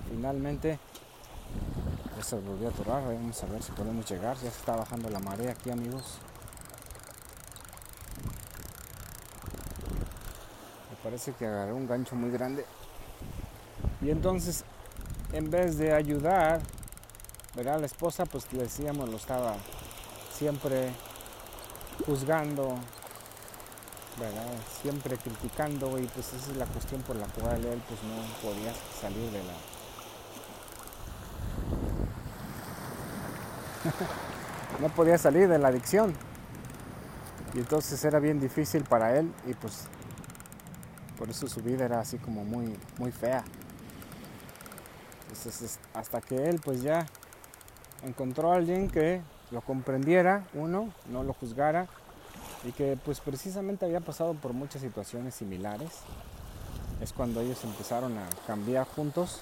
Finalmente 0.08 0.78
ya 2.16 2.24
se 2.24 2.36
volvió 2.36 2.68
a 2.68 2.70
atorar, 2.70 3.04
vamos 3.04 3.42
a 3.42 3.46
ver 3.46 3.62
si 3.62 3.70
podemos 3.72 4.08
llegar. 4.08 4.36
Ya 4.36 4.50
se 4.50 4.58
está 4.58 4.76
bajando 4.76 5.10
la 5.10 5.18
marea 5.18 5.50
aquí, 5.50 5.70
amigos. 5.70 6.18
Me 10.90 10.96
parece 11.02 11.32
que 11.32 11.46
agarró 11.46 11.76
un 11.76 11.86
gancho 11.86 12.16
muy 12.16 12.30
grande. 12.30 12.64
Y 14.00 14.08
entonces, 14.08 14.64
en 15.34 15.50
vez 15.50 15.76
de 15.76 15.92
ayudar, 15.92 16.62
¿verdad? 17.54 17.78
La 17.78 17.86
esposa, 17.86 18.24
pues 18.24 18.50
le 18.54 18.62
decíamos, 18.62 19.10
lo 19.10 19.18
estaba 19.18 19.54
siempre 20.36 20.92
juzgando, 22.04 22.74
¿verdad? 24.20 24.46
Siempre 24.82 25.16
criticando 25.16 25.98
y 25.98 26.06
pues 26.08 26.34
esa 26.34 26.50
es 26.50 26.56
la 26.56 26.66
cuestión 26.66 27.00
por 27.02 27.16
la 27.16 27.26
cual 27.26 27.64
él 27.64 27.82
pues 27.88 28.02
no 28.02 28.22
podía 28.42 28.74
salir 29.00 29.30
de 29.30 29.42
la 29.42 29.52
no 34.80 34.88
podía 34.90 35.16
salir 35.16 35.48
de 35.48 35.58
la 35.58 35.68
adicción. 35.68 36.14
Y 37.54 37.58
entonces 37.60 38.04
era 38.04 38.18
bien 38.18 38.38
difícil 38.38 38.84
para 38.84 39.16
él 39.18 39.32
y 39.46 39.54
pues 39.54 39.84
por 41.16 41.30
eso 41.30 41.48
su 41.48 41.62
vida 41.62 41.86
era 41.86 42.00
así 42.00 42.18
como 42.18 42.44
muy, 42.44 42.78
muy 42.98 43.10
fea. 43.10 43.42
Entonces 45.28 45.78
hasta 45.94 46.20
que 46.20 46.50
él 46.50 46.60
pues 46.62 46.82
ya 46.82 47.06
encontró 48.02 48.52
a 48.52 48.56
alguien 48.56 48.90
que 48.90 49.22
lo 49.50 49.60
comprendiera, 49.60 50.44
uno, 50.54 50.92
no 51.10 51.22
lo 51.22 51.32
juzgara 51.32 51.86
y 52.64 52.72
que 52.72 52.98
pues 53.04 53.20
precisamente 53.20 53.84
había 53.84 54.00
pasado 54.00 54.34
por 54.34 54.52
muchas 54.52 54.82
situaciones 54.82 55.34
similares. 55.34 55.90
Es 57.00 57.12
cuando 57.12 57.40
ellos 57.40 57.62
empezaron 57.64 58.16
a 58.18 58.26
cambiar 58.46 58.86
juntos. 58.86 59.40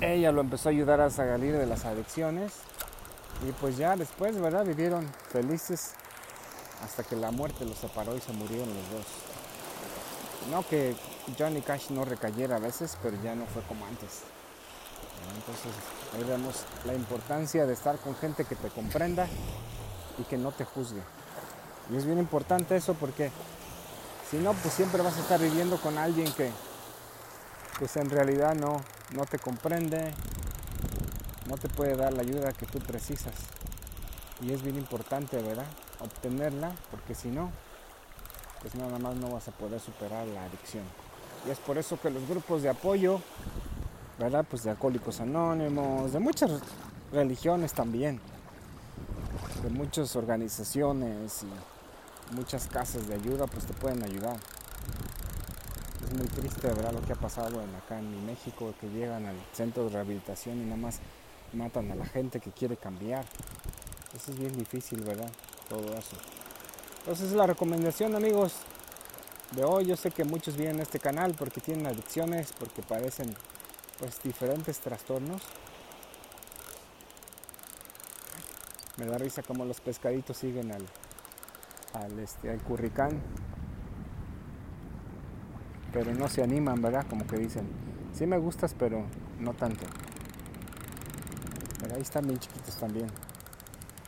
Ella 0.00 0.30
lo 0.30 0.40
empezó 0.40 0.68
a 0.68 0.72
ayudar 0.72 1.00
a 1.00 1.10
salir 1.10 1.56
de 1.56 1.66
las 1.66 1.84
adicciones 1.84 2.52
y 3.46 3.52
pues 3.52 3.76
ya 3.76 3.96
después, 3.96 4.38
¿verdad? 4.40 4.64
Vivieron 4.64 5.06
felices 5.30 5.94
hasta 6.82 7.02
que 7.02 7.16
la 7.16 7.30
muerte 7.30 7.64
los 7.64 7.78
separó 7.78 8.16
y 8.16 8.20
se 8.20 8.32
murieron 8.32 8.68
los 8.68 8.90
dos. 8.90 9.06
No 10.50 10.66
que 10.68 10.94
Johnny 11.38 11.60
Cash 11.60 11.90
no 11.90 12.04
recayera 12.04 12.56
a 12.56 12.60
veces, 12.60 12.96
pero 13.02 13.20
ya 13.22 13.34
no 13.34 13.46
fue 13.46 13.62
como 13.62 13.86
antes. 13.86 14.22
Entonces 15.34 15.72
ahí 16.16 16.24
vemos 16.24 16.64
la 16.84 16.94
importancia 16.94 17.66
de 17.66 17.74
estar 17.74 17.98
con 17.98 18.16
gente 18.16 18.44
que 18.44 18.56
te 18.56 18.68
comprenda 18.68 19.28
y 20.18 20.22
que 20.24 20.38
no 20.38 20.50
te 20.52 20.64
juzgue. 20.64 21.02
Y 21.90 21.96
es 21.96 22.06
bien 22.06 22.18
importante 22.18 22.74
eso 22.74 22.94
porque 22.94 23.30
si 24.30 24.38
no, 24.38 24.54
pues 24.54 24.74
siempre 24.74 25.02
vas 25.02 25.16
a 25.16 25.20
estar 25.20 25.40
viviendo 25.40 25.76
con 25.76 25.98
alguien 25.98 26.32
que 26.32 26.50
pues 27.78 27.96
en 27.96 28.08
realidad 28.08 28.54
no, 28.54 28.82
no 29.14 29.26
te 29.26 29.38
comprende, 29.38 30.12
no 31.48 31.58
te 31.58 31.68
puede 31.68 31.96
dar 31.96 32.12
la 32.14 32.22
ayuda 32.22 32.52
que 32.52 32.66
tú 32.66 32.78
precisas. 32.78 33.34
Y 34.40 34.52
es 34.52 34.62
bien 34.62 34.76
importante, 34.76 35.40
¿verdad? 35.40 35.66
Obtenerla, 36.00 36.72
porque 36.90 37.14
si 37.14 37.28
no, 37.28 37.50
pues 38.62 38.74
nada 38.74 38.98
más 38.98 39.16
no 39.16 39.30
vas 39.30 39.48
a 39.48 39.52
poder 39.52 39.80
superar 39.80 40.26
la 40.26 40.44
adicción. 40.44 40.84
Y 41.46 41.50
es 41.50 41.58
por 41.58 41.78
eso 41.78 42.00
que 42.00 42.10
los 42.10 42.26
grupos 42.26 42.62
de 42.62 42.70
apoyo, 42.70 43.20
¿verdad? 44.18 44.44
Pues 44.48 44.64
de 44.64 44.70
alcohólicos 44.70 45.20
anónimos, 45.20 46.12
de 46.12 46.18
muchas 46.18 46.50
religiones 47.12 47.72
también, 47.72 48.20
de 49.62 49.70
muchas 49.70 50.16
organizaciones 50.16 51.44
y 51.44 52.34
muchas 52.34 52.66
casas 52.66 53.06
de 53.08 53.14
ayuda, 53.14 53.46
pues 53.46 53.66
te 53.66 53.74
pueden 53.74 54.02
ayudar. 54.02 54.38
Es 56.04 56.16
muy 56.16 56.26
triste, 56.28 56.68
¿verdad? 56.68 56.92
Lo 56.92 57.02
que 57.02 57.12
ha 57.12 57.16
pasado 57.16 57.62
en 57.62 57.74
acá 57.74 57.98
en 57.98 58.26
México, 58.26 58.72
que 58.80 58.88
llegan 58.88 59.26
al 59.26 59.36
centro 59.52 59.84
de 59.84 59.90
rehabilitación 59.90 60.58
y 60.58 60.64
nada 60.64 60.76
más 60.76 61.00
matan 61.52 61.90
a 61.90 61.94
la 61.94 62.06
gente 62.06 62.40
que 62.40 62.50
quiere 62.50 62.76
cambiar. 62.76 63.24
Eso 64.14 64.32
es 64.32 64.38
bien 64.38 64.56
difícil, 64.56 65.02
¿verdad? 65.02 65.30
Todo 65.68 65.92
eso. 65.94 66.16
Entonces 67.00 67.32
la 67.32 67.46
recomendación, 67.46 68.14
amigos, 68.14 68.54
de 69.52 69.64
hoy. 69.64 69.86
Yo 69.86 69.96
sé 69.96 70.10
que 70.10 70.24
muchos 70.24 70.56
vienen 70.56 70.80
a 70.80 70.82
este 70.82 70.98
canal 70.98 71.34
porque 71.34 71.60
tienen 71.60 71.86
adicciones, 71.86 72.52
porque 72.58 72.82
padecen 72.82 73.34
pues 73.98 74.22
diferentes 74.22 74.78
trastornos. 74.78 75.42
Me 78.98 79.06
da 79.06 79.18
risa 79.18 79.42
como 79.42 79.64
los 79.64 79.80
pescaditos 79.80 80.36
siguen 80.36 80.72
al, 80.72 80.86
al, 81.94 82.18
este, 82.18 82.50
al 82.50 82.58
curricán. 82.62 83.20
Pero 85.92 86.14
no 86.14 86.28
se 86.28 86.42
animan, 86.42 86.80
¿verdad? 86.80 87.06
Como 87.08 87.26
que 87.26 87.36
dicen, 87.36 87.68
sí 88.12 88.26
me 88.26 88.38
gustas, 88.38 88.74
pero 88.78 89.04
no 89.38 89.54
tanto. 89.54 89.84
Pero 91.80 91.94
ahí 91.94 92.02
están 92.02 92.26
bien 92.26 92.38
chiquitos 92.38 92.76
también. 92.76 93.10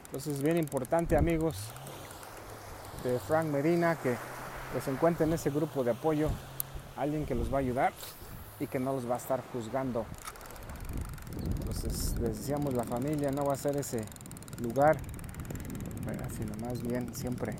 Entonces 0.07 0.37
es 0.37 0.42
bien 0.42 0.57
importante, 0.57 1.16
amigos, 1.16 1.57
de 3.05 3.18
Frank 3.18 3.46
Medina, 3.46 3.96
que 3.96 4.16
pues 4.72 4.88
encuentren 4.88 5.33
ese 5.33 5.51
grupo 5.51 5.85
de 5.85 5.92
apoyo, 5.92 6.31
alguien 6.96 7.24
que 7.24 7.35
los 7.35 7.53
va 7.53 7.59
a 7.59 7.61
ayudar 7.61 7.92
y 8.61 8.66
que 8.66 8.79
no 8.79 8.92
los 8.92 9.09
va 9.09 9.14
a 9.14 9.18
estar 9.18 9.42
juzgando. 9.53 10.05
Entonces 11.61 12.18
les 12.21 12.38
decíamos 12.38 12.75
la 12.75 12.85
familia 12.85 13.31
no 13.31 13.44
va 13.44 13.55
a 13.55 13.57
ser 13.57 13.77
ese 13.77 14.05
lugar, 14.61 14.97
sino 16.37 16.55
más 16.66 16.83
bien 16.83 17.14
siempre 17.14 17.57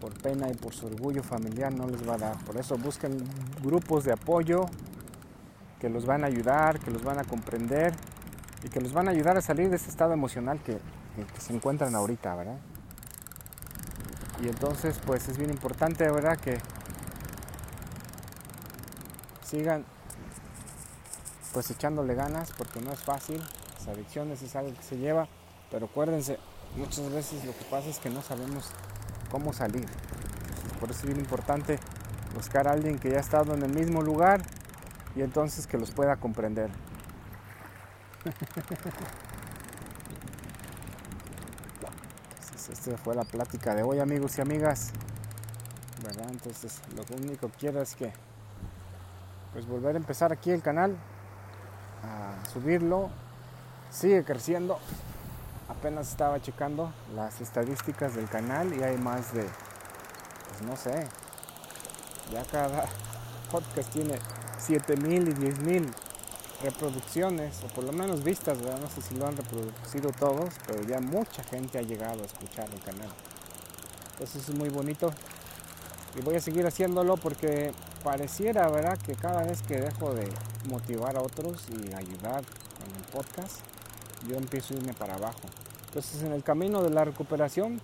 por 0.00 0.12
pena 0.20 0.48
y 0.50 0.54
por 0.54 0.74
su 0.74 0.86
orgullo 0.86 1.22
familiar 1.22 1.72
no 1.72 1.86
les 1.86 2.06
va 2.06 2.14
a 2.14 2.18
dar. 2.18 2.36
Por 2.44 2.56
eso 2.56 2.76
busquen 2.76 3.24
grupos 3.62 4.04
de 4.04 4.12
apoyo 4.12 4.66
que 5.80 5.88
los 5.88 6.06
van 6.06 6.24
a 6.24 6.26
ayudar, 6.26 6.78
que 6.80 6.90
los 6.90 7.02
van 7.02 7.18
a 7.18 7.24
comprender 7.24 7.94
y 8.64 8.68
que 8.68 8.80
los 8.80 8.92
van 8.92 9.08
a 9.08 9.12
ayudar 9.12 9.36
a 9.36 9.40
salir 9.40 9.70
de 9.70 9.76
ese 9.76 9.88
estado 9.88 10.12
emocional 10.12 10.60
que, 10.60 10.78
que 11.16 11.40
se 11.40 11.54
encuentran 11.54 11.94
ahorita, 11.94 12.34
¿verdad? 12.34 12.58
Y 14.42 14.48
entonces 14.48 14.98
pues 15.06 15.28
es 15.28 15.38
bien 15.38 15.50
importante, 15.50 16.10
¿verdad? 16.10 16.36
Que 16.38 16.58
sigan 19.44 19.84
pues 21.52 21.70
echándole 21.70 22.14
ganas 22.14 22.52
porque 22.56 22.80
no 22.80 22.92
es 22.92 23.00
fácil. 23.00 23.42
Las 23.78 23.88
adicciones 23.88 24.42
es 24.42 24.56
algo 24.56 24.72
que 24.74 24.82
se 24.82 24.96
lleva, 24.96 25.28
pero 25.70 25.86
acuérdense, 25.86 26.38
muchas 26.76 27.10
veces 27.10 27.44
lo 27.44 27.52
que 27.52 27.64
pasa 27.64 27.88
es 27.88 27.98
que 27.98 28.10
no 28.10 28.22
sabemos 28.22 28.70
cómo 29.30 29.52
salir. 29.52 29.86
Por 30.80 30.90
eso 30.90 31.00
es 31.00 31.06
bien 31.06 31.20
importante 31.20 31.78
buscar 32.34 32.66
a 32.68 32.72
alguien 32.72 32.98
que 32.98 33.10
ya 33.10 33.18
ha 33.18 33.20
estado 33.20 33.54
en 33.54 33.62
el 33.62 33.72
mismo 33.72 34.02
lugar 34.02 34.42
y 35.14 35.22
entonces 35.22 35.66
que 35.66 35.78
los 35.78 35.90
pueda 35.90 36.16
comprender. 36.16 36.70
esta 42.70 42.96
fue 42.96 43.14
la 43.14 43.24
plática 43.24 43.74
de 43.74 43.82
hoy 43.82 43.98
amigos 44.00 44.38
y 44.38 44.40
amigas. 44.40 44.92
Entonces 46.30 46.80
lo 46.96 47.04
único 47.16 47.48
que 47.48 47.58
quiero 47.58 47.80
es 47.80 47.94
que 47.94 48.12
pues 49.52 49.66
volver 49.66 49.94
a 49.94 49.98
empezar 49.98 50.32
aquí 50.32 50.50
el 50.50 50.62
canal, 50.62 50.96
subirlo, 52.52 53.10
sigue 53.90 54.24
creciendo. 54.24 54.78
Apenas 55.68 56.10
estaba 56.10 56.40
checando 56.40 56.92
las 57.14 57.40
estadísticas 57.40 58.14
del 58.14 58.28
canal 58.28 58.74
y 58.74 58.82
hay 58.82 58.96
más 58.98 59.32
de, 59.32 59.46
pues 60.48 60.62
no 60.62 60.76
sé, 60.76 61.06
ya 62.30 62.44
cada 62.44 62.84
podcast 63.50 63.90
tiene 63.90 64.18
7000 64.58 65.28
y 65.28 65.34
10000 65.34 65.94
reproducciones, 66.62 67.62
o 67.64 67.68
por 67.74 67.84
lo 67.84 67.92
menos 67.92 68.22
vistas, 68.22 68.58
no 68.58 68.88
sé 68.88 69.02
si 69.02 69.16
lo 69.16 69.26
han 69.26 69.36
reproducido 69.36 70.10
todos, 70.12 70.54
pero 70.66 70.82
ya 70.82 71.00
mucha 71.00 71.42
gente 71.42 71.78
ha 71.78 71.82
llegado 71.82 72.22
a 72.22 72.26
escuchar 72.26 72.68
el 72.72 72.80
canal. 72.80 73.08
Entonces 74.12 74.48
es 74.48 74.54
muy 74.54 74.68
bonito 74.68 75.12
y 76.14 76.20
voy 76.20 76.36
a 76.36 76.40
seguir 76.40 76.66
haciéndolo 76.66 77.16
porque 77.16 77.72
pareciera, 78.02 78.68
¿verdad?, 78.68 78.98
que 78.98 79.14
cada 79.14 79.42
vez 79.42 79.62
que 79.62 79.80
dejo 79.80 80.14
de 80.14 80.28
motivar 80.68 81.16
a 81.16 81.20
otros 81.20 81.66
y 81.70 81.92
ayudar 81.94 82.42
con 82.44 82.96
el 82.96 83.02
podcast, 83.12 83.60
yo 84.28 84.36
empiezo 84.36 84.74
a 84.74 84.76
irme 84.78 84.94
para 84.94 85.14
abajo. 85.14 85.40
Entonces 85.86 86.22
en 86.22 86.32
el 86.32 86.42
camino 86.42 86.82
de 86.82 86.90
la 86.90 87.04
recuperación, 87.04 87.80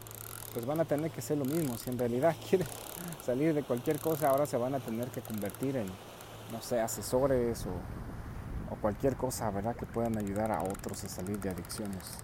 pues 0.52 0.66
van 0.66 0.81
a 0.81 0.85
tener 0.85 1.11
que 1.11 1.20
hacer 1.20 1.38
lo 1.38 1.44
mismo. 1.44 1.76
Si 1.76 1.90
en 1.90 1.98
realidad 1.98 2.35
quieren 2.48 2.66
salir 3.24 3.54
de 3.54 3.62
cualquier 3.62 3.98
cosa, 4.00 4.31
ahora 4.31 4.46
se 4.46 4.57
van 4.57 4.74
a 4.74 4.81
tener 4.81 5.09
que 5.09 5.20
convertir 5.20 5.76
en, 5.76 5.87
no 6.52 6.62
sé, 6.62 6.81
asesores 6.81 7.66
o 7.66 7.72
o 8.70 8.76
cualquier 8.76 9.16
cosa, 9.16 9.50
¿verdad? 9.50 9.76
Que 9.76 9.87
puedan 9.87 10.16
ayudar 10.18 10.52
a 10.52 10.62
otros 10.62 11.02
a 11.04 11.09
salir 11.09 11.38
de 11.40 11.50
adicciones. 11.50 12.18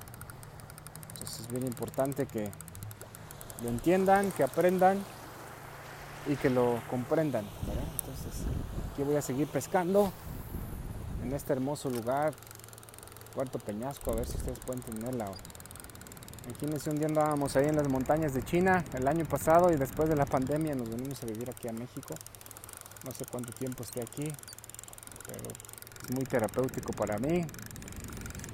Entonces 1.12 1.40
es 1.40 1.48
bien 1.48 1.66
importante 1.66 2.26
que 2.26 2.50
lo 3.62 3.68
entiendan, 3.68 4.30
que 4.32 4.42
aprendan 4.42 5.02
y 6.26 6.36
que 6.36 6.50
lo 6.50 6.80
comprendan. 6.90 7.44
Entonces 7.44 8.46
aquí 8.92 9.02
voy 9.02 9.16
a 9.16 9.22
seguir 9.22 9.46
pescando 9.48 10.12
en 11.22 11.32
este 11.32 11.52
hermoso 11.52 11.90
lugar, 11.90 12.34
Puerto 13.34 13.58
Peñasco, 13.58 14.12
a 14.12 14.16
ver 14.16 14.26
si 14.26 14.36
ustedes 14.36 14.58
pueden 14.60 14.82
tenerla. 14.82 15.30
Imagínense 16.46 16.90
un 16.90 16.98
día 16.98 17.06
andábamos 17.06 17.56
ahí 17.56 17.68
en 17.68 17.76
las 17.76 17.88
montañas 17.88 18.34
de 18.34 18.42
China 18.42 18.84
el 18.92 19.08
año 19.08 19.24
pasado 19.24 19.72
y 19.72 19.76
después 19.76 20.08
de 20.08 20.16
la 20.16 20.26
pandemia 20.26 20.74
nos 20.74 20.90
venimos 20.90 21.22
a 21.22 21.26
vivir 21.26 21.48
aquí 21.48 21.68
a 21.68 21.72
México. 21.72 22.14
No 23.04 23.10
sé 23.12 23.24
cuánto 23.24 23.52
tiempo 23.52 23.82
esté 23.82 24.02
aquí, 24.02 24.30
pero 25.26 25.48
muy 26.14 26.24
terapéutico 26.24 26.92
para 26.92 27.18
mí. 27.18 27.46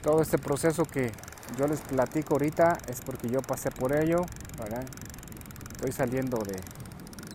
Todo 0.02 0.22
este 0.22 0.38
proceso 0.38 0.84
que 0.84 1.12
yo 1.58 1.66
les 1.66 1.80
platico 1.80 2.34
ahorita 2.34 2.78
es 2.86 3.00
porque 3.00 3.28
yo 3.28 3.42
pasé 3.42 3.70
por 3.70 3.92
ello, 3.92 4.24
Estoy 5.72 5.92
saliendo 5.92 6.38
de 6.44 6.60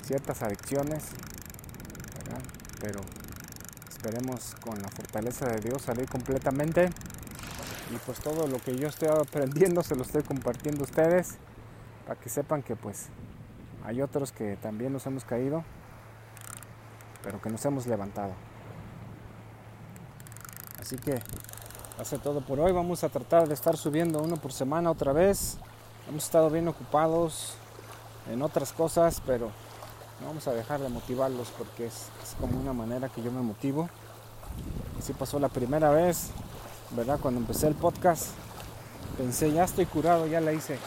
ciertas 0.05 0.41
adicciones, 0.43 1.03
Pero 2.79 3.01
esperemos 3.89 4.53
con 4.63 4.79
la 4.79 4.89
fortaleza 4.89 5.47
de 5.47 5.59
Dios 5.61 5.81
salir 5.81 6.07
completamente. 6.07 6.89
Y 7.91 7.97
pues 8.05 8.19
todo 8.19 8.47
lo 8.47 8.59
que 8.59 8.75
yo 8.77 8.87
estoy 8.87 9.09
aprendiendo 9.09 9.81
se 9.81 9.95
lo 9.95 10.03
estoy 10.03 10.21
compartiendo 10.23 10.81
a 10.81 10.83
ustedes 10.83 11.37
para 12.05 12.19
que 12.19 12.29
sepan 12.29 12.61
que 12.61 12.75
pues 12.75 13.07
hay 13.83 14.01
otros 14.01 14.31
que 14.31 14.57
también 14.57 14.93
nos 14.93 15.05
hemos 15.07 15.23
caído, 15.23 15.63
pero 17.23 17.41
que 17.41 17.49
nos 17.49 17.65
hemos 17.65 17.87
levantado. 17.87 18.33
Así 20.79 20.97
que 20.97 21.19
hace 21.99 22.19
todo 22.19 22.45
por 22.45 22.59
hoy. 22.59 22.71
Vamos 22.71 23.03
a 23.03 23.09
tratar 23.09 23.47
de 23.47 23.55
estar 23.55 23.77
subiendo 23.77 24.21
uno 24.21 24.37
por 24.37 24.53
semana 24.53 24.91
otra 24.91 25.13
vez. 25.13 25.57
Hemos 26.07 26.25
estado 26.25 26.51
bien 26.51 26.67
ocupados 26.67 27.55
en 28.29 28.43
otras 28.43 28.71
cosas, 28.73 29.21
pero 29.25 29.51
no 30.21 30.27
vamos 30.27 30.47
a 30.47 30.53
dejar 30.53 30.79
de 30.79 30.89
motivarlos 30.89 31.49
porque 31.57 31.87
es, 31.87 32.07
como 32.39 32.59
una 32.59 32.73
manera 32.73 33.09
que 33.09 33.21
yo 33.21 33.31
me 33.31 33.41
motivo. 33.41 33.89
Así 34.99 35.13
pasó 35.13 35.39
la 35.39 35.49
primera 35.49 35.89
vez, 35.89 36.29
¿verdad? 36.91 37.19
Cuando 37.21 37.39
empecé 37.39 37.67
el 37.67 37.75
podcast, 37.75 38.27
pensé, 39.17 39.51
ya 39.51 39.63
estoy 39.63 39.85
curado, 39.85 40.27
ya 40.27 40.41
la 40.41 40.53
hice. 40.53 40.77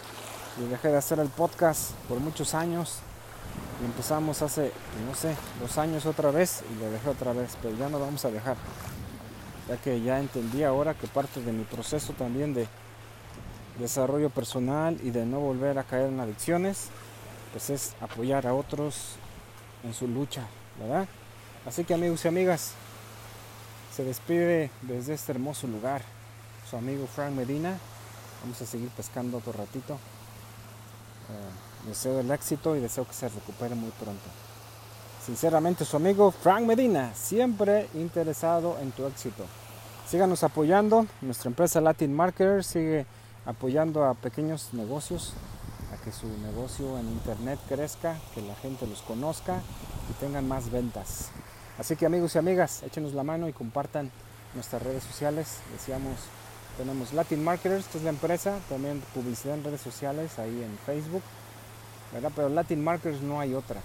Y 0.58 0.68
dejé 0.68 0.88
de 0.88 0.96
hacer 0.96 1.18
el 1.18 1.28
podcast 1.28 1.92
por 2.08 2.18
muchos 2.20 2.54
años. 2.54 2.98
Y 3.82 3.84
empezamos 3.84 4.42
hace, 4.42 4.72
no 5.06 5.14
sé, 5.14 5.36
dos 5.60 5.78
años 5.78 6.06
otra 6.06 6.30
vez 6.30 6.62
y 6.70 6.80
lo 6.80 6.90
dejé 6.90 7.08
otra 7.10 7.32
vez, 7.32 7.56
pero 7.62 7.76
ya 7.76 7.88
no 7.88 8.00
vamos 8.00 8.24
a 8.24 8.30
dejar 8.30 8.56
ya 9.68 9.76
que 9.76 10.00
ya 10.00 10.18
entendí 10.18 10.64
ahora 10.64 10.94
que 10.94 11.06
parte 11.06 11.42
de 11.42 11.52
mi 11.52 11.64
proceso 11.64 12.14
también 12.14 12.54
de 12.54 12.66
desarrollo 13.78 14.30
personal 14.30 14.98
y 15.02 15.10
de 15.10 15.26
no 15.26 15.40
volver 15.40 15.78
a 15.78 15.84
caer 15.84 16.08
en 16.08 16.20
adicciones, 16.20 16.88
pues 17.52 17.70
es 17.70 17.94
apoyar 18.00 18.46
a 18.46 18.54
otros 18.54 19.16
en 19.84 19.94
su 19.94 20.06
lucha, 20.08 20.46
¿verdad? 20.80 21.06
Así 21.66 21.84
que 21.84 21.94
amigos 21.94 22.24
y 22.24 22.28
amigas, 22.28 22.72
se 23.94 24.04
despide 24.04 24.70
desde 24.82 25.14
este 25.14 25.32
hermoso 25.32 25.66
lugar 25.66 26.02
su 26.68 26.76
amigo 26.76 27.06
Frank 27.06 27.32
Medina. 27.32 27.76
Vamos 28.42 28.60
a 28.62 28.66
seguir 28.66 28.88
pescando 28.90 29.38
otro 29.38 29.52
ratito. 29.52 29.94
Eh, 29.94 31.88
deseo 31.88 32.20
el 32.20 32.30
éxito 32.30 32.76
y 32.76 32.80
deseo 32.80 33.06
que 33.06 33.12
se 33.14 33.28
recupere 33.28 33.74
muy 33.74 33.90
pronto. 33.90 34.22
Sinceramente 35.24 35.84
su 35.84 35.96
amigo 35.96 36.30
Frank 36.30 36.62
Medina, 36.62 37.12
siempre 37.14 37.88
interesado 37.94 38.78
en 38.80 38.92
tu 38.92 39.06
éxito. 39.06 39.44
Síganos 40.08 40.42
apoyando, 40.42 41.06
nuestra 41.20 41.48
empresa 41.48 41.80
Latin 41.80 42.14
Marketer 42.14 42.64
sigue 42.64 43.04
apoyando 43.44 44.04
a 44.04 44.14
pequeños 44.14 44.72
negocios, 44.72 45.34
su 46.12 46.26
negocio 46.38 46.98
en 46.98 47.08
internet 47.08 47.58
crezca, 47.68 48.16
que 48.34 48.42
la 48.42 48.54
gente 48.56 48.86
los 48.86 49.02
conozca 49.02 49.60
y 50.10 50.12
tengan 50.20 50.46
más 50.48 50.70
ventas. 50.70 51.30
Así 51.78 51.96
que 51.96 52.06
amigos 52.06 52.34
y 52.34 52.38
amigas, 52.38 52.82
échenos 52.82 53.14
la 53.14 53.22
mano 53.22 53.48
y 53.48 53.52
compartan 53.52 54.10
nuestras 54.54 54.82
redes 54.82 55.04
sociales. 55.04 55.58
Decíamos, 55.72 56.14
tenemos 56.76 57.12
Latin 57.12 57.42
Marketers, 57.42 57.86
que 57.86 57.98
es 57.98 58.04
la 58.04 58.10
empresa, 58.10 58.58
también 58.68 59.02
publicidad 59.14 59.56
en 59.56 59.64
redes 59.64 59.80
sociales, 59.80 60.38
ahí 60.38 60.62
en 60.62 60.78
Facebook, 60.86 61.22
¿verdad? 62.12 62.32
Pero 62.34 62.48
Latin 62.48 62.82
Marketers 62.82 63.22
no 63.22 63.40
hay 63.40 63.54
otra. 63.54 63.80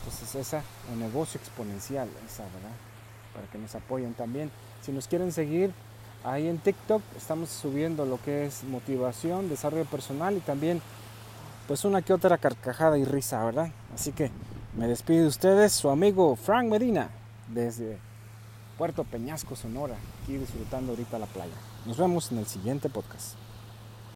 Entonces 0.00 0.34
esa, 0.34 0.62
un 0.92 1.00
negocio 1.00 1.40
exponencial, 1.40 2.08
esa, 2.26 2.44
¿verdad? 2.44 2.76
Para 3.34 3.46
que 3.48 3.58
nos 3.58 3.74
apoyen 3.74 4.14
también. 4.14 4.50
Si 4.82 4.92
nos 4.92 5.08
quieren 5.08 5.32
seguir, 5.32 5.72
ahí 6.24 6.48
en 6.48 6.58
TikTok 6.58 7.02
estamos 7.16 7.50
subiendo 7.50 8.04
lo 8.04 8.20
que 8.22 8.46
es 8.46 8.64
motivación, 8.64 9.48
desarrollo 9.48 9.84
personal 9.84 10.36
y 10.36 10.40
también 10.40 10.80
pues 11.66 11.84
una 11.84 12.02
que 12.02 12.12
otra 12.12 12.38
carcajada 12.38 12.98
y 12.98 13.04
risa, 13.04 13.44
¿verdad? 13.44 13.70
Así 13.94 14.12
que 14.12 14.30
me 14.76 14.86
despido 14.86 15.22
de 15.22 15.28
ustedes, 15.28 15.72
su 15.72 15.90
amigo 15.90 16.36
Frank 16.36 16.68
Medina, 16.68 17.10
desde 17.48 17.98
Puerto 18.78 19.04
Peñasco, 19.04 19.56
Sonora, 19.56 19.96
aquí 20.22 20.36
disfrutando 20.36 20.92
ahorita 20.92 21.18
la 21.18 21.26
playa. 21.26 21.54
Nos 21.86 21.96
vemos 21.98 22.30
en 22.30 22.38
el 22.38 22.46
siguiente 22.46 22.88
podcast. 22.88 23.36